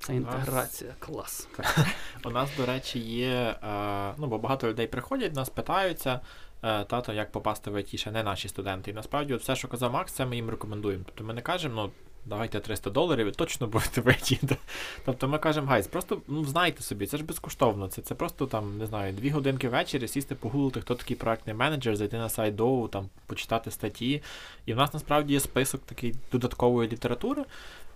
[0.00, 1.48] Це інтеграція, клас.
[2.24, 3.56] У нас, до речі, є.
[3.62, 6.20] Е, ну, бо багато людей приходять, нас питаються.
[6.62, 8.90] Е, тато, як попасти в ІТ, ще не наші студенти.
[8.90, 11.04] І насправді, от все, що казав Макс, це ми їм рекомендуємо.
[11.06, 11.90] Тобто ми не кажемо, ну
[12.26, 14.52] давайте 300 доларів і точно будете в ІТ.
[15.04, 17.88] Тобто ми кажемо, guys, просто ну, знайте собі, це ж безкоштовно.
[17.88, 21.96] Це це просто там, не знаю, дві годинки ввечері сісти, погуглити, хто такий проектний менеджер,
[21.96, 24.22] зайти на сайт DOU, там почитати статті.
[24.66, 27.44] І в нас насправді є список такий додаткової літератури.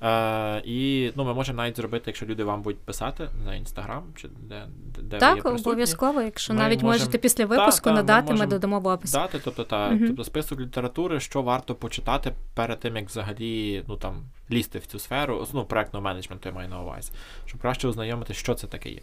[0.02, 4.28] Е, І ну, ми можемо навіть зробити, якщо люди вам будуть писати на інстаграм, чи
[4.40, 4.66] де
[5.02, 6.22] де так, ви є обов'язково.
[6.22, 7.00] Якщо ми навіть можем...
[7.00, 9.12] можете після випуску та, надати, ми, ми додамо в опис.
[9.12, 13.96] Дати, тобто, та, uh тобто список літератури, що варто почитати перед тим, як взагалі ну,
[13.96, 17.12] там, лізти в цю сферу, ну, проектного менеджменту я маю на увазі,
[17.46, 19.00] щоб краще ознайомитися, що це таке є.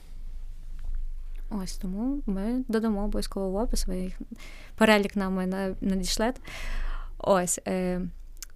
[1.63, 4.19] Ось тому ми додамо обов'язково в опис, ви їх
[4.75, 5.49] перелік нам
[5.81, 6.41] надішлете.
[7.17, 7.59] Ось.
[7.67, 8.01] Е,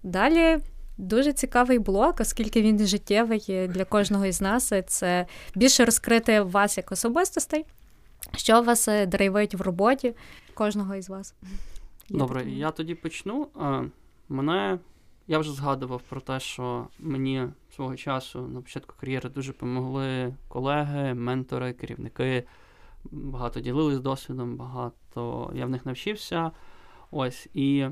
[0.02, 0.58] Далі
[0.98, 4.72] Дуже цікавий блок, оскільки він життєвий для кожного із нас.
[4.86, 7.64] Це більше розкрити вас як особистостей,
[8.36, 10.14] що вас е, драйвить в роботі
[10.54, 11.34] кожного із вас.
[12.08, 13.48] Добре, я, я тоді почну.
[14.28, 14.78] Мене
[15.26, 21.14] я вже згадував про те, що мені свого часу на початку кар'єри дуже допомогли колеги,
[21.14, 22.44] ментори, керівники.
[23.04, 26.50] Багато ділились досвідом, багато я в них навчився.
[27.10, 27.86] Ось і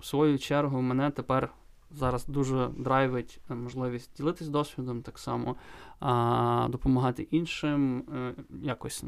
[0.00, 1.52] в свою чергу мене тепер
[1.96, 5.56] зараз дуже драйвить е, можливість ділитись досвідом, так само
[6.00, 9.04] а, допомагати іншим, е, якось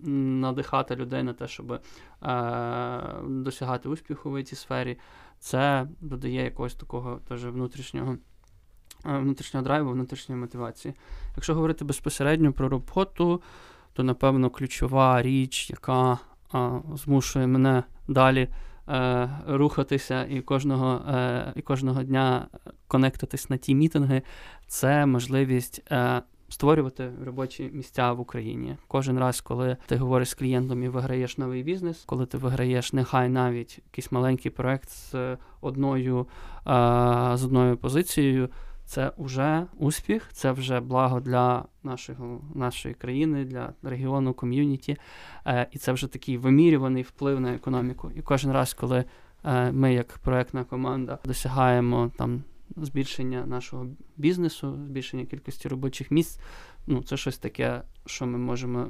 [0.00, 1.80] надихати людей на те, щоб е,
[3.24, 4.98] досягати успіху в цій сфері.
[5.38, 8.16] Це додає якогось такого теж внутрішнього.
[9.04, 10.94] Внутрішнього драйву, внутрішньої мотивації.
[11.36, 13.42] Якщо говорити безпосередньо про роботу,
[13.92, 16.18] то напевно ключова річ, яка
[16.52, 18.48] а, змушує мене далі
[18.88, 22.46] е, рухатися і кожного е, і кожного дня
[22.88, 24.22] конектитись на ті мітинги,
[24.66, 25.82] це можливість.
[25.90, 31.38] Е, Створювати робочі місця в Україні кожен раз, коли ти говориш з клієнтом і виграєш
[31.38, 36.26] новий бізнес, коли ти виграєш нехай навіть якийсь маленький проект з одною
[37.34, 38.48] з одною позицією,
[38.88, 44.96] це вже успіх, це вже благо для нашого, нашої країни, для регіону, ком'юніті.
[45.46, 48.10] Е, і це вже такий вимірюваний вплив на економіку.
[48.14, 49.04] І кожен раз, коли
[49.44, 52.42] е, ми, як проектна команда, досягаємо там
[52.76, 53.86] збільшення нашого
[54.16, 56.40] бізнесу, збільшення кількості робочих місць,
[56.86, 58.88] ну це щось таке, що ми можемо,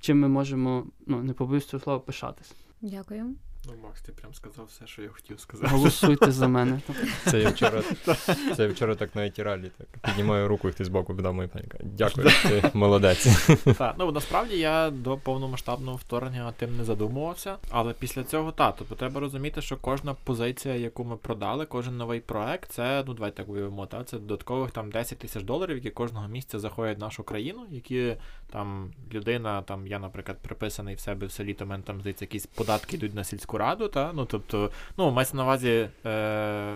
[0.00, 2.54] чим ми можемо, ну не побоюсь цього слова, пишатись.
[2.80, 3.34] Дякую.
[3.66, 5.72] Ну, Макс, ти прям сказав все, що я хотів сказати.
[5.72, 6.80] Голосуйте за мене.
[7.24, 7.82] Це я вчора
[8.56, 11.78] це я вчора так на етіралі так піднімаю руку, і хтось збоку подав мою паніка.
[11.82, 13.48] Дякую, ти молодець.
[13.78, 18.94] Так, ну насправді я до повномасштабного вторгнення тим не задумувався, але після цього та, тобто
[18.94, 23.48] треба розуміти, що кожна позиція, яку ми продали, кожен новий проект, це, ну давайте так
[23.48, 27.66] уявимо, та, це додаткових там 10 тисяч доларів, які кожного місяця заходять в нашу країну,
[27.70, 28.16] які
[28.52, 32.46] там людина, там я, наприклад, приписаний в себе в селі, то мене там здається, якісь
[32.46, 33.88] податки йдуть на сільську раду.
[33.88, 34.12] Та?
[34.14, 36.74] Ну, тобто, ну, мається на увазі, е,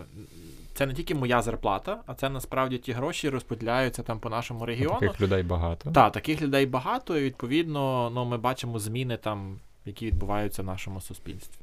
[0.74, 5.00] це не тільки моя зарплата, а це насправді ті гроші розподіляються там по нашому регіону.
[5.00, 5.90] Таких людей багато.
[5.90, 11.00] Так, таких людей багато, і відповідно ну, ми бачимо зміни, там, які відбуваються в нашому
[11.00, 11.60] суспільстві.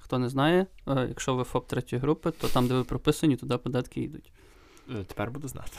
[0.00, 3.56] Хто не знає, е, якщо ви ФОП третьої групи, то там, де ви прописані, туди
[3.56, 4.32] податки йдуть.
[4.90, 5.70] Е, тепер буду знати.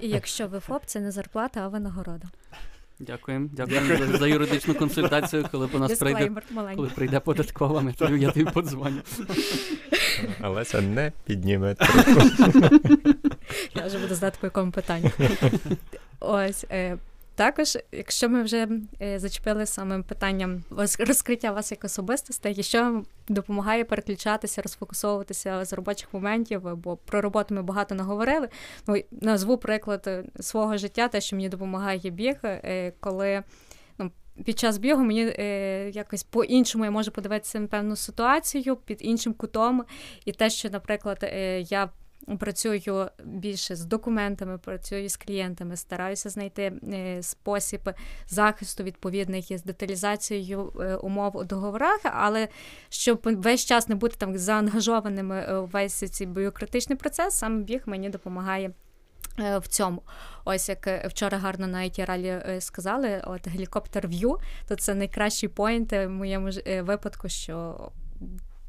[0.00, 2.28] І якщо ви ФОП, це не зарплата, а винагорода.
[3.00, 3.48] Дякуємо.
[3.52, 6.30] Дякуємо за, за юридичну консультацію, коли по нас прийде
[6.76, 9.02] коли прийде податкова, ми тобі, я тобі подзвоню.
[10.40, 11.76] Але це не підніме.
[13.74, 15.10] Я вже буду знати по якому питанню.
[16.20, 16.66] Ось.
[16.70, 16.96] Е,
[17.34, 18.68] також, якщо ми вже
[19.02, 20.64] е, зачепили самим питанням
[20.98, 27.62] розкриття вас як особистостей, що допомагає переключатися, розфокусовуватися з робочих моментів, бо про роботу ми
[27.62, 28.48] багато наговорили.
[28.86, 33.42] Ну, Назву приклад е, свого життя, те, що мені допомагає біг, е, коли.
[33.98, 34.10] Ну,
[34.44, 39.32] під час бігу мені е, якось по-іншому я можу подивитися на певну ситуацію під іншим
[39.32, 39.84] кутом.
[40.24, 41.90] І те, що, наприклад, е, я
[42.38, 47.90] працюю більше з документами, працюю з клієнтами, стараюся знайти е, спосіб
[48.26, 52.48] захисту відповідних із деталізацією е, умов у договорах, але
[52.88, 57.82] щоб весь час не бути там заангажованими е, у весь цей бюрократичний процес, саме біг
[57.86, 58.70] мені допомагає.
[59.38, 60.02] В цьому,
[60.44, 65.92] ось як вчора гарно на it ралі сказали, от гелікоптер в'ю, то це найкращий поінт
[65.92, 66.50] в моєму
[66.82, 67.76] випадку, що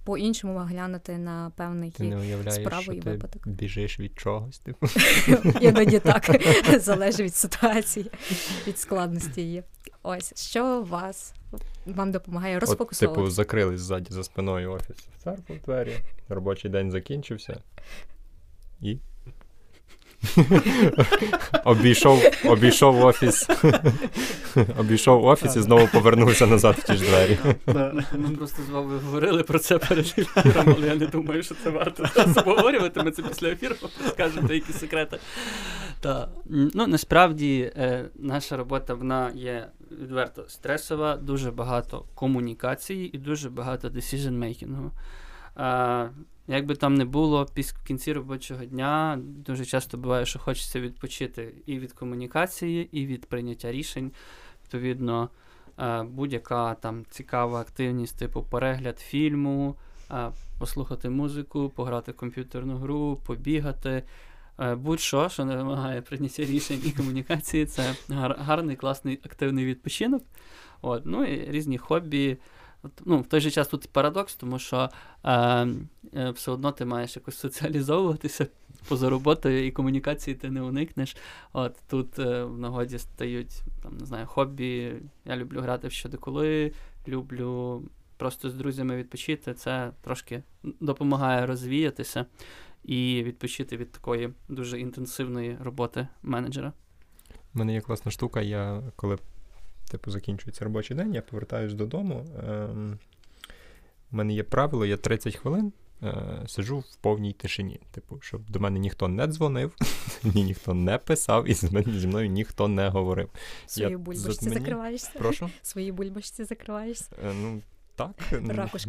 [0.05, 3.47] по-іншому глянути на певний ти справу що і ти випадок.
[3.47, 4.59] Біжиш від чогось.
[4.59, 4.87] Типу.
[5.61, 6.41] Іноді так
[6.79, 8.11] залежить від ситуації,
[8.67, 9.63] від складності її.
[10.03, 11.33] Ось що вас
[11.85, 12.59] вам допомагає
[13.03, 15.95] От, типу, закрились ззаді за спиною офіс в церкву двері,
[16.29, 17.61] робочий день закінчився.
[18.81, 18.97] І.
[21.65, 23.49] обійшов, обійшов офіс.
[24.79, 27.37] обійшов офіс і знову повернувся назад в ті ж двері.
[28.17, 31.69] Ми просто з вами говорили про це перед ефіром, але я не думаю, що це
[31.69, 32.05] варто
[32.35, 33.03] обговорювати.
[33.03, 33.75] Ми це після ефіру
[34.09, 35.19] скажемо деякі секрети.
[35.99, 39.67] Та, ну, насправді, е, наша робота вона є
[40.01, 44.89] відверто стресова, дуже багато комунікації і дуже багато decision-making.
[45.57, 46.09] Е,
[46.47, 51.53] як би там не було, після кінці робочого дня дуже часто буває, що хочеться відпочити
[51.65, 54.11] і від комунікації, і від прийняття рішень.
[54.63, 55.29] Відповідно,
[55.79, 59.75] е, будь-яка там цікава активність, типу перегляд фільму,
[60.11, 64.03] е, послухати музику, пограти в комп'ютерну гру, побігати.
[64.59, 70.23] Е, Будь-що, що не вимагає прийняття рішень і комунікації, це гарний, класний, активний відпочинок.
[70.81, 72.37] От, ну і різні хобі.
[72.85, 74.89] От, Ну, в той же час тут парадокс, тому що
[75.23, 75.31] е,
[76.13, 78.47] е, все одно ти маєш якось соціалізовуватися
[78.87, 81.17] поза роботою і комунікації ти не уникнеш.
[81.53, 84.93] От тут е, в нагоді стають там, не знаю, хобі.
[85.25, 86.71] Я люблю грати в щодеколи,
[87.07, 87.83] люблю
[88.17, 89.53] просто з друзями відпочити.
[89.53, 92.25] Це трошки допомагає розвіятися
[92.83, 96.73] і відпочити від такої дуже інтенсивної роботи менеджера.
[97.53, 99.17] У мене є класна штука, я коли
[99.91, 102.25] типу, закінчується робочий день, я повертаюсь додому.
[102.47, 102.99] Ем,
[104.11, 105.73] у мене є правило, я 30 хвилин
[106.03, 107.79] е, сиджу в повній тишині.
[107.91, 109.75] Типу, щоб до мене ніхто не дзвонив,
[110.23, 113.29] мені ніхто не писав, і з мене зі мною ніхто не говорив.
[113.65, 115.11] Свої я- бульбашці закриваєшся.
[115.17, 115.49] Прошу.
[115.61, 117.05] Свої бульбашці закриваєшся.
[117.25, 117.61] Е, Ну,
[117.95, 118.15] так,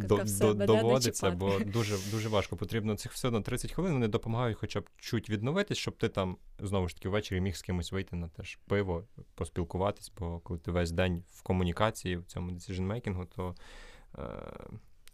[0.08, 2.56] до- до- себе, доводиться, бо дуже, дуже важко.
[2.56, 6.36] Потрібно цих все одно 30 хвилин, вони допомагають хоча б чуть відновитись, щоб ти там
[6.58, 9.04] знову ж таки ввечері міг з кимось вийти на теж пиво,
[9.34, 13.54] поспілкуватись, бо коли ти весь день в комунікації, в цьому decision-making, то
[14.18, 14.22] е,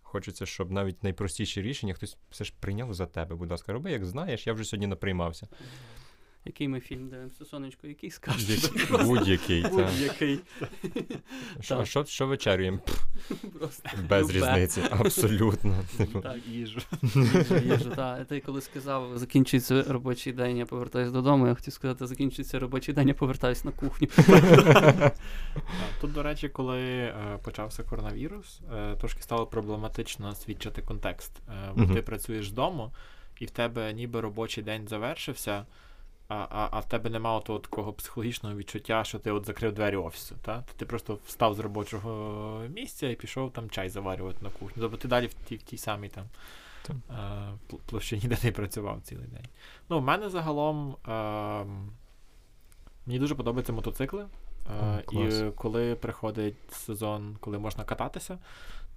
[0.02, 3.36] хочеться, щоб навіть найпростіші рішення хтось все ж прийняв за тебе.
[3.36, 5.48] Будь ласка, роби, як знаєш, я вже сьогодні наприймався.
[6.44, 8.70] Який ми фільм дивимося, сонечко, який скажеш?
[9.04, 9.62] Будь-який.
[9.62, 10.40] Будь-який.
[11.60, 12.78] Що, що, що вечерюємо?
[13.58, 14.38] Просто Без любе.
[14.38, 15.84] різниці, абсолютно.
[15.96, 16.80] Типу, Так, Їжу.
[17.02, 18.26] їжа, їжа, так.
[18.26, 23.08] Ти коли сказав, закінчується робочий день, я повертаюся додому, я хотів сказати, закінчується робочий день,
[23.08, 24.08] я повертаюся на кухню.
[26.00, 31.32] Тут, до речі, коли е, почався коронавірус, е, трошки стало проблематично свідчити контекст.
[31.48, 32.90] Е, бо ти працюєш вдома,
[33.40, 35.66] і в тебе ніби робочий день завершився,
[36.28, 39.96] а, а, а в тебе немає того такого психологічного відчуття, що ти от закрив двері
[39.96, 40.36] офісу.
[40.42, 40.64] Та?
[40.76, 44.82] Ти просто встав з робочого місця і пішов там чай заварювати на кухню.
[44.82, 46.24] Тобто ти далі в тій, в тій самій там.
[47.10, 49.46] Е, Площині, де ти працював цілий день.
[49.88, 51.92] Ну, в мене загалом ем,
[53.06, 54.26] мені дуже подобаються мотоцикли.
[54.82, 58.38] Е, О, і коли приходить сезон, коли можна кататися,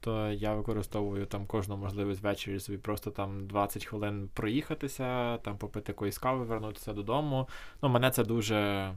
[0.06, 5.92] Тобто я використовую там кожну можливість ввечері собі просто там 20 хвилин проїхатися, там попити
[5.92, 7.48] якоїсь кави, вернутися додому.
[7.82, 8.92] Ну, мене це дуже.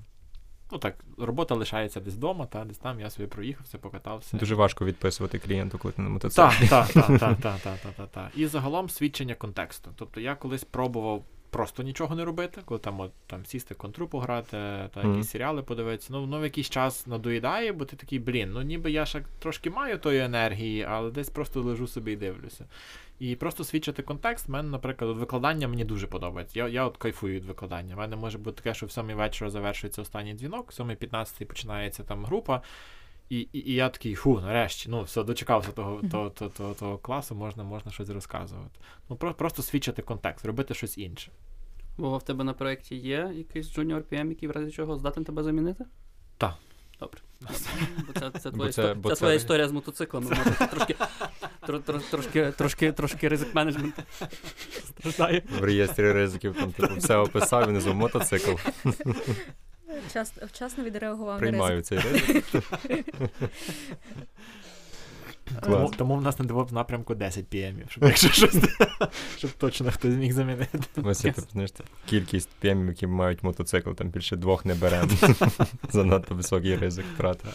[0.72, 4.36] Ну так, робота лишається десь вдома, та десь там я собі проїхався, покатався.
[4.36, 6.68] Дуже важко відписувати клієнту, коли ти на мотоциклі.
[6.68, 8.30] Так, так, так, так, так, так, так.
[8.36, 9.90] І загалом свідчення контексту.
[9.96, 14.50] Тобто я колись пробував просто нічого не робити, коли там от, там сісти контру пограти,
[14.94, 15.12] та Мгм.
[15.12, 16.08] якісь серіали подивитися.
[16.12, 19.70] Ну, воно в якийсь час надоїдає, бо ти такий, блін, ну ніби я ще трошки
[19.70, 22.64] маю тої енергії, але десь просто лежу собі і дивлюся.
[23.18, 26.58] І просто світчити контекст, в мене, наприклад, от викладання мені дуже подобається.
[26.58, 27.94] Я, я от кайфую від викладання.
[27.94, 32.02] У мене може бути таке, що в 7 вечора завершується останній дзвінок, в 7.15 починається
[32.02, 32.62] там група.
[33.28, 36.98] І, і, і я такий, фу, нарешті, ну все, дочекався того, того, того, того, того
[36.98, 38.80] класу, можна, можна щось розказувати.
[39.10, 41.32] Ну про, просто світчити контекст, робити щось інше.
[41.96, 45.42] Вова, в тебе на проєкті є якийсь junior PM, який в разі чого здатен тебе
[45.42, 45.84] замінити?
[46.38, 46.54] Так.
[47.00, 47.20] Добре.
[48.06, 50.28] Бо це, це, Бо твоя, це- бо це твоя історія з мотоциклами.
[50.28, 50.94] Може, трошки,
[51.66, 53.94] тро, тро, трошки, трошки, трошки ризик менеджмент
[54.84, 55.42] страждає.
[55.60, 58.50] В реєстрі ризиків там типу, все описав, і внизу мотоцикл.
[60.12, 61.86] Час, вчасно відреагував на Приймаю ризик.
[61.86, 62.44] цей ризик.
[65.62, 68.56] Тому, тому в нас на в напрямку 10 PM, щоб якщо щось,
[69.38, 70.78] щоб точно хтось зміг замінити.
[71.02, 71.70] Ось я типу, знаєш,
[72.06, 75.10] кількість п'ємів, які мають мотоцикл, там більше двох не беремо.
[75.92, 77.48] Занадто високий ризик втрати.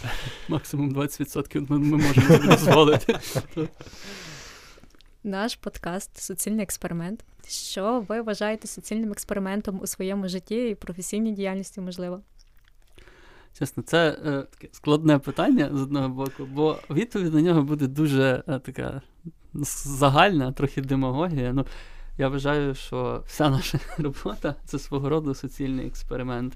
[0.48, 3.20] Максимум 20% ми, ми можемо дозволити.
[5.26, 7.26] Наш подкаст Суцільний експеримент.
[7.48, 12.22] Що ви вважаєте суцільним експериментом у своєму житті і професійній діяльності, можливо?
[13.60, 18.44] Чесно, це е, таке складне питання з одного боку, бо відповідь на нього буде дуже
[18.48, 19.02] е, така
[19.54, 21.54] загальна, трохи демагогія.
[21.54, 21.66] Ну,
[22.18, 26.54] я вважаю, що вся наша робота це свого роду суцільний експеримент.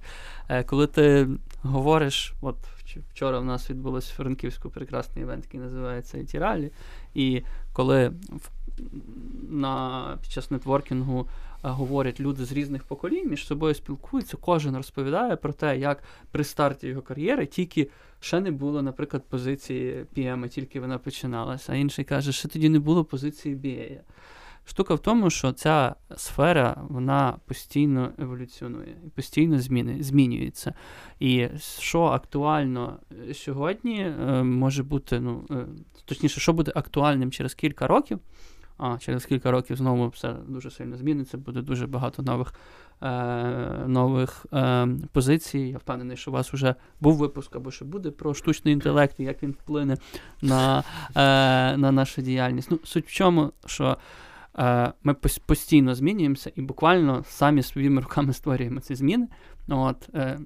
[0.50, 1.28] Е, коли ти
[1.62, 2.58] говориш, от
[3.14, 6.72] вчора в нас відбулося в Франківську прекрасний івент, який називається Тіралі,
[7.14, 7.44] і
[7.74, 8.14] коли
[9.50, 11.28] на, під час нетворкінгу
[11.62, 16.88] говорять люди з різних поколінь, між собою спілкуються, кожен розповідає про те, як при старті
[16.88, 21.74] його кар'єри тільки ще не було, наприклад, позиції PM, тільки вона починалася.
[21.74, 24.00] А інший каже, що тоді не було позиції BA.
[24.70, 30.74] Штука в тому, що ця сфера вона постійно еволюціонує і постійно зміни, змінюється.
[31.20, 31.48] І
[31.80, 33.00] що актуально
[33.34, 35.66] сьогодні, е, може бути, ну, е,
[36.06, 38.20] точніше, що буде актуальним через кілька років,
[38.78, 42.54] а через кілька років знову все дуже сильно зміниться, буде дуже багато нових
[43.02, 45.60] е, нових е, позицій.
[45.60, 49.24] Я впевнений, що у вас вже був випуск або ще буде про штучний інтелект і
[49.24, 49.98] як він вплине
[50.42, 50.84] на,
[51.16, 52.72] е, на нашу діяльність.
[52.72, 53.98] Ну, Суть в чому, що
[54.60, 55.14] е, ми
[55.46, 59.28] постійно змінюємося і буквально самі своїми руками створюємо ці зміни.
[59.70, 60.40] От, е,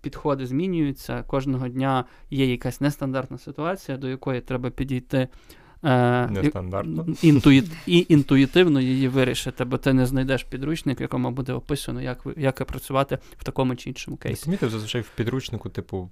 [0.00, 1.22] Підходи змінюються.
[1.22, 5.28] Кожного дня є якась нестандартна ситуація, до якої треба підійти
[5.82, 7.06] Нестандартно.
[7.22, 12.26] Інтуїт, і інтуїтивно її вирішити, бо ти не знайдеш підручник, в якому буде описано, як
[12.36, 14.40] як працювати в такому чи іншому кейсі.
[14.40, 16.10] Розумієте, зазвичай в підручнику, типу,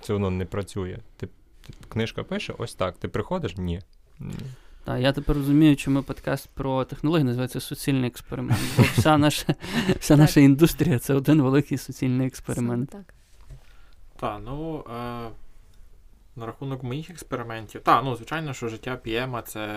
[0.00, 0.98] це воно не працює.
[1.16, 1.28] Ти,
[1.88, 2.96] Книжка пише, ось так.
[2.96, 3.56] Ти приходиш?
[3.56, 3.80] Ні.
[4.84, 8.60] Так, я тепер розумію, чому подкаст про технології називається суцільний експеримент.
[8.76, 9.54] Бо вся наша
[9.98, 12.90] вся наша індустрія це один великий суцільний експеримент.
[12.90, 13.14] Так,
[14.16, 14.84] Так, ну.
[14.96, 15.43] Е...
[16.36, 17.80] На рахунок моїх експериментів.
[17.80, 19.68] Так, ну, звичайно, що життя PM це.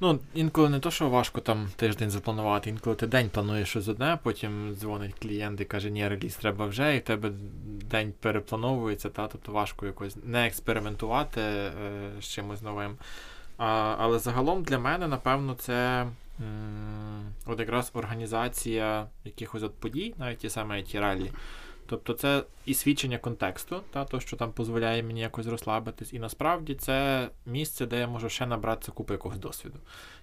[0.00, 4.18] Ну, інколи не то, що важко там тиждень запланувати, інколи ти день плануєш щось одне,
[4.22, 7.30] потім дзвонить клієнт і каже, ні, реліз треба вже, і в тебе
[7.90, 11.72] день переплановується, та, тобто важко якось не експериментувати е,
[12.20, 12.96] з чимось новим.
[13.56, 16.06] А, Але загалом для мене, напевно, це
[16.40, 21.32] м- от якраз організація якихось от подій, навіть ті саме ті раллі.
[21.86, 26.12] Тобто це і свідчення контексту, та, то, що там дозволяє мені якось розслабитись.
[26.12, 29.78] І насправді це місце, де я можу ще набратися купу якогось досвіду,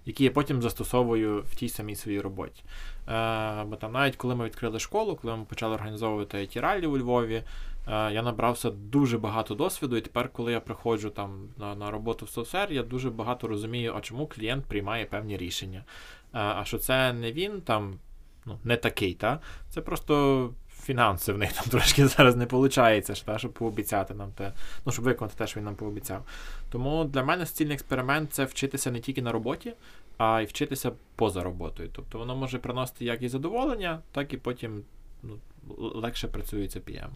[0.05, 2.63] який я потім застосовую в тій самій своїй роботі.
[3.09, 6.97] Е, Бо там навіть коли ми відкрили школу, коли ми почали організовувати it ралі у
[6.97, 7.43] Львові, е,
[7.87, 12.29] я набрався дуже багато досвіду, і тепер, коли я приходжу там на на роботу в
[12.29, 15.79] софтвер, я дуже багато розумію, а чому клієнт приймає певні рішення.
[15.79, 17.99] Е, а що це не він там.
[18.45, 19.39] Ну, не такий, та?
[19.69, 20.49] Це просто
[20.81, 24.53] фінанси в них там трошки зараз не виходить, щоб пообіцяти нам те,
[24.85, 26.25] ну, щоб виконати те, що він нам пообіцяв.
[26.69, 29.73] Тому для мене суцільний експеримент це вчитися не тільки на роботі,
[30.17, 31.89] а й вчитися поза роботою.
[31.93, 34.83] Тобто воно може приносити як і задоволення, так і потім
[35.23, 35.39] ну,
[35.77, 37.09] легше працюється PM.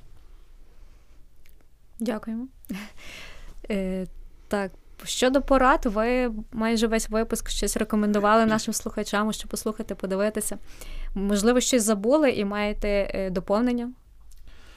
[2.00, 2.48] Дякуємо.
[3.70, 4.08] Е,
[4.48, 4.72] Так,
[5.04, 10.58] Щодо порад, ви майже весь випуск щось рекомендували нашим слухачам, щоб послухати, подивитися.
[11.16, 13.92] Можливо, щось забули і маєте е, доповнення.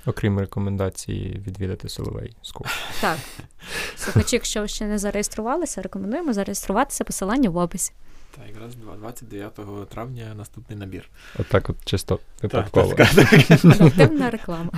[0.07, 2.66] Окрім рекомендації відвідати Соловей School.
[3.01, 3.18] Так.
[3.97, 7.93] Слухачі, якщо ви ще не зареєструвалися, рекомендуємо зареєструватися посилання в описі.
[8.36, 11.11] Так, якраз 29 травня наступний набір.
[11.39, 12.93] Отак, от, от чисто випадково.
[13.80, 14.70] Активна реклама.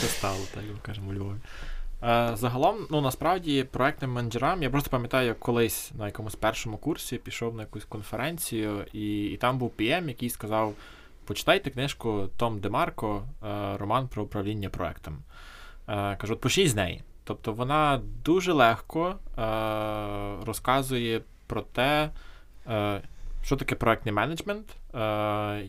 [0.00, 1.36] Це стало, так кажемо у Львові.
[2.02, 7.16] Е, загалом, ну насправді, проектним менеджерам, я просто пам'ятаю, як колись на якомусь першому курсі
[7.16, 10.74] пішов на якусь конференцію, і і там був PM, який сказав:
[11.28, 15.18] почитайте книжку Том Демарко, е, роман про управління проектом.
[15.88, 17.02] Е, кажу, от почніть з неї.
[17.24, 19.16] Тобто вона дуже легко
[20.46, 22.10] розказує про те,
[23.42, 24.98] що таке проектний менеджмент, е,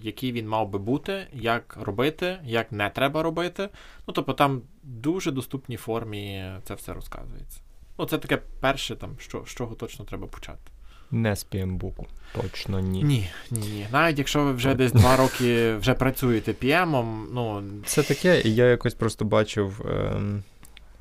[0.02, 3.70] який він мав би бути, як робити, як не треба робити.
[4.08, 7.62] Ну, тобто там дуже доступній формі це все розказується.
[7.98, 10.72] Ну, це таке перше, там, що, з чого точно треба почати.
[11.12, 12.06] Не з PM-буку.
[12.34, 13.04] Точно ні.
[13.04, 13.88] Ні, ні, ні.
[13.92, 17.04] Навіть якщо ви вже десь два роки вже працюєте PM,
[17.34, 17.64] ну.
[17.86, 19.82] Це таке, я якось просто бачив.
[19.86, 19.92] Е,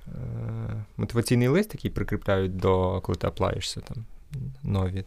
[0.08, 0.12] е,
[0.96, 4.04] мотиваційний лист, який прикріпляють до коли ти аплаєшся там
[4.62, 5.04] нові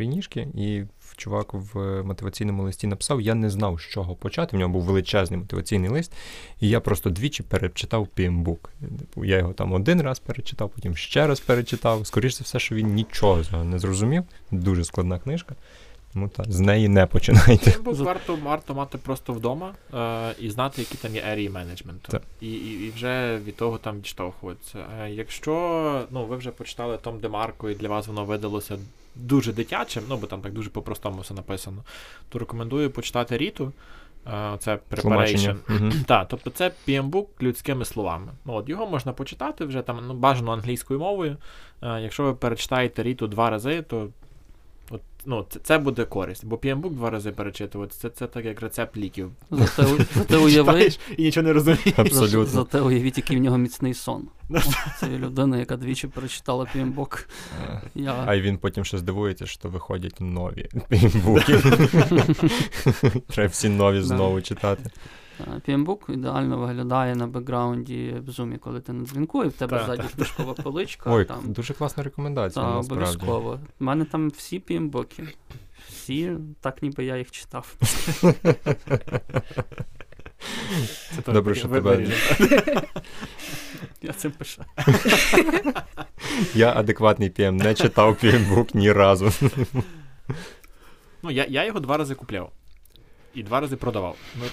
[0.00, 0.82] е, ніжки, і
[1.16, 4.56] чувак в мотиваційному листі написав: Я не знав, з чого почати.
[4.56, 6.12] В нього був величезний мотиваційний лист,
[6.60, 8.58] і я просто двічі перечитав PMBOK.
[8.98, 12.06] Типу, я його там один раз перечитав, потім ще раз перечитав.
[12.06, 14.24] Скоріше за все, що він нічого не зрозумів.
[14.50, 15.54] Дуже складна книжка.
[16.14, 17.78] Тому так, з неї не починайте.
[17.84, 22.18] Бо варто варто мати просто вдома е, і знати, які там є ерії менеджменту.
[22.40, 24.78] І, і і, вже від того там відштовхуватися.
[25.00, 28.78] Е, якщо ну, ви вже почитали Том Демарко, і для вас воно видалося
[29.14, 31.82] дуже дитячим, ну бо там так дуже по-простому все написано,
[32.28, 33.72] то рекомендую почитати Ріту.
[34.26, 35.56] Е, це Preparation.
[36.06, 38.32] Так, тобто це PM-бук людськими словами.
[38.44, 41.36] Ну, от Його можна почитати вже там ну, бажано англійською мовою.
[41.82, 44.08] Е, якщо ви перечитаєте Ріту два рази, то
[44.90, 48.60] От, ну, це, це буде користь, бо PMBOK два рази перечитувати, це, це так як
[48.60, 49.32] рецепт ліків.
[49.50, 51.94] Зате, зате уяви, і нічого не розумієш.
[51.96, 52.46] Абсолютно.
[52.46, 54.28] зате уявіть, який в нього міцний сон.
[54.48, 54.60] Ну,
[55.00, 57.26] Це людина, яка двічі перечитала PMBOK.
[57.94, 58.24] Я...
[58.26, 61.58] А й він потім ще здивується, що виходять нові пімбуки.
[63.28, 64.90] Треба всі нові знову читати.
[65.40, 69.86] PMBOK ідеально виглядає на бекграунді в зумі, коли ти на дзвінку, і в тебе Так,
[69.86, 70.10] ззаді так.
[70.10, 71.10] книжкова поличка.
[71.12, 73.60] Ой, там, дуже класна рекомендація, та, обов'язково.
[73.80, 75.34] У мене там всі PMBOK.
[75.88, 77.74] Всі, так ніби я їх читав.
[81.16, 82.06] Це Добре, що тебе-
[84.02, 84.62] Я цим пишу.
[86.54, 89.32] Я адекватний PM, не читав пімбук ні разу.
[91.22, 92.52] Ну, я, я його два рази купляв.
[93.34, 94.16] І два рази продавав.
[94.36, 94.44] Ну.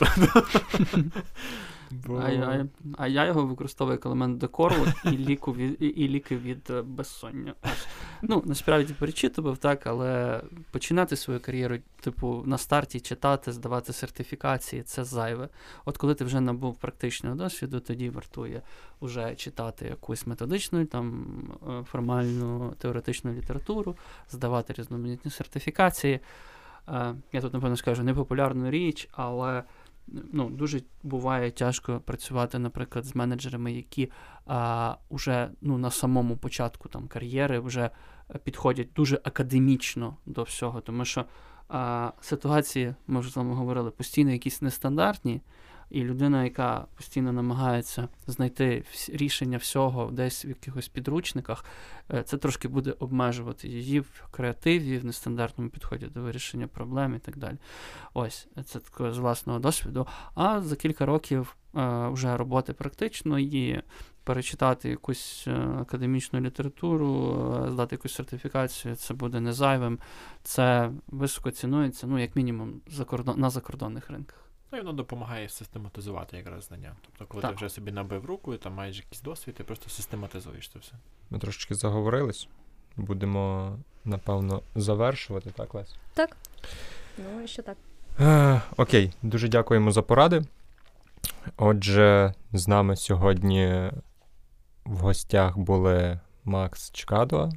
[1.91, 2.21] Бо...
[2.23, 2.65] А, я,
[2.97, 4.75] а я його використовую як елемент декору
[5.05, 7.53] і, ліку від, і, і ліки від е, безсоння.
[8.21, 10.41] Ну, насправді перечитував так, але
[10.71, 15.49] починати свою кар'єру, типу, на старті читати, здавати сертифікації це зайве.
[15.85, 18.61] От коли ти вже набув практичного досвіду, тоді вартує
[19.01, 21.25] вже читати якусь методичну, там
[21.69, 23.95] е, формальну теоретичну літературу,
[24.29, 26.19] здавати різноманітні сертифікації.
[26.89, 29.63] Е, Я тут, напевно, скажу непопулярну річ, але
[30.07, 34.11] ну, дуже буває тяжко працювати, наприклад, з менеджерами, які
[34.45, 37.89] а, уже ну, на самому початку там, кар'єри вже
[38.35, 41.25] е, підходять дуже академічно до всього, тому що
[41.69, 45.41] а, ситуації, ми вже з вами говорили, постійно якісь нестандартні,
[45.91, 51.65] і людина, яка постійно намагається знайти рішення всього десь в якихось підручниках,
[52.13, 57.19] е, це трошки буде обмежувати її в креативі, в нестандартному підході до вирішення проблем і
[57.19, 57.57] так далі.
[58.13, 60.07] Ось, це таке з власного досвіду.
[60.35, 63.81] А за кілька років е, вже роботи практичної,
[64.23, 65.51] перечитати якусь е,
[65.81, 69.99] академічну літературу, здати якусь сертифікацію, це буде не зайвим.
[70.43, 72.81] Це високо цінується, ну, як мінімум,
[73.35, 74.50] на закордонних ринках.
[74.71, 76.95] Ну, і воно допомагає систематизувати якраз знання.
[77.01, 77.51] Тобто, коли Так.
[77.51, 80.93] ти вже собі набив руку і там маєш якийсь досвід, ти просто систематизуєш це все.
[81.29, 82.47] Ми трошечки заговорились.
[82.95, 85.95] Будемо, напевно, завершувати, так, Лесь?
[86.13, 86.37] Так.
[87.17, 87.77] Ну, що так.
[88.19, 90.41] Е, Окей, дуже дякуємо за поради.
[91.57, 93.91] Отже, з нами сьогодні
[94.85, 97.49] в гостях були Макс Чкадо,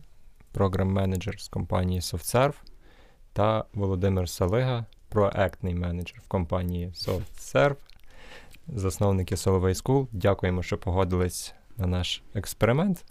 [0.53, 2.55] програм-менеджер з компанії SoftServe,
[3.33, 4.85] та Володимир Салига,
[5.15, 7.77] проектний менеджер в компанії SoftServe,
[8.69, 10.07] засновники Soloway School.
[10.13, 13.05] Дякуємо, що погодились на наш експеримент.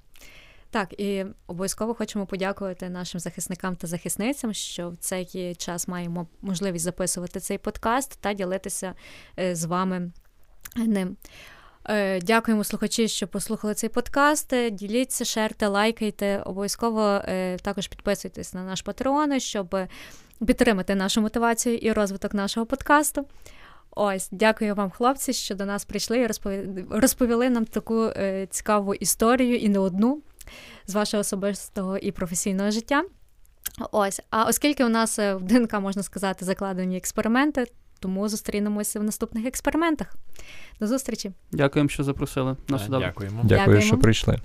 [0.72, 6.86] Так, і обов'язково хочемо подякувати нашим захисникам та захисницям, що в цей час маємо можливість
[6.86, 8.94] записувати цей подкаст та ділитися
[9.40, 10.12] е, з вами
[10.76, 11.18] ним.
[11.90, 14.54] Е, Дякуємо слухачі, що послухали цей подкаст.
[14.54, 16.40] Е, Діліться, шерте, лайкайте.
[16.46, 19.76] Обов'язково е, також підписуйтесь на наш Patreon, щоб
[20.46, 23.26] підтримати нашу мотивацію і розвиток нашого подкасту.
[23.96, 28.94] Ось, дякую вам, хлопці, що до нас прийшли і розпові- розповіли нам таку е, цікаву
[28.96, 30.22] історію і не одну
[30.88, 33.04] з вашого особистого і професійного життя.
[33.92, 37.66] Ось, а оскільки у нас е, в ДНК, можна сказати, закладені експерименти,
[38.00, 40.16] тому зустрінемося в наступних експериментах.
[40.80, 41.32] До зустрічі!
[41.52, 42.56] Дякуємо, що запросили.
[42.68, 42.80] На Е.
[42.90, 43.40] Дякуємо.
[43.44, 43.82] Дякую, Дякуємо.
[43.82, 44.40] що прийшли.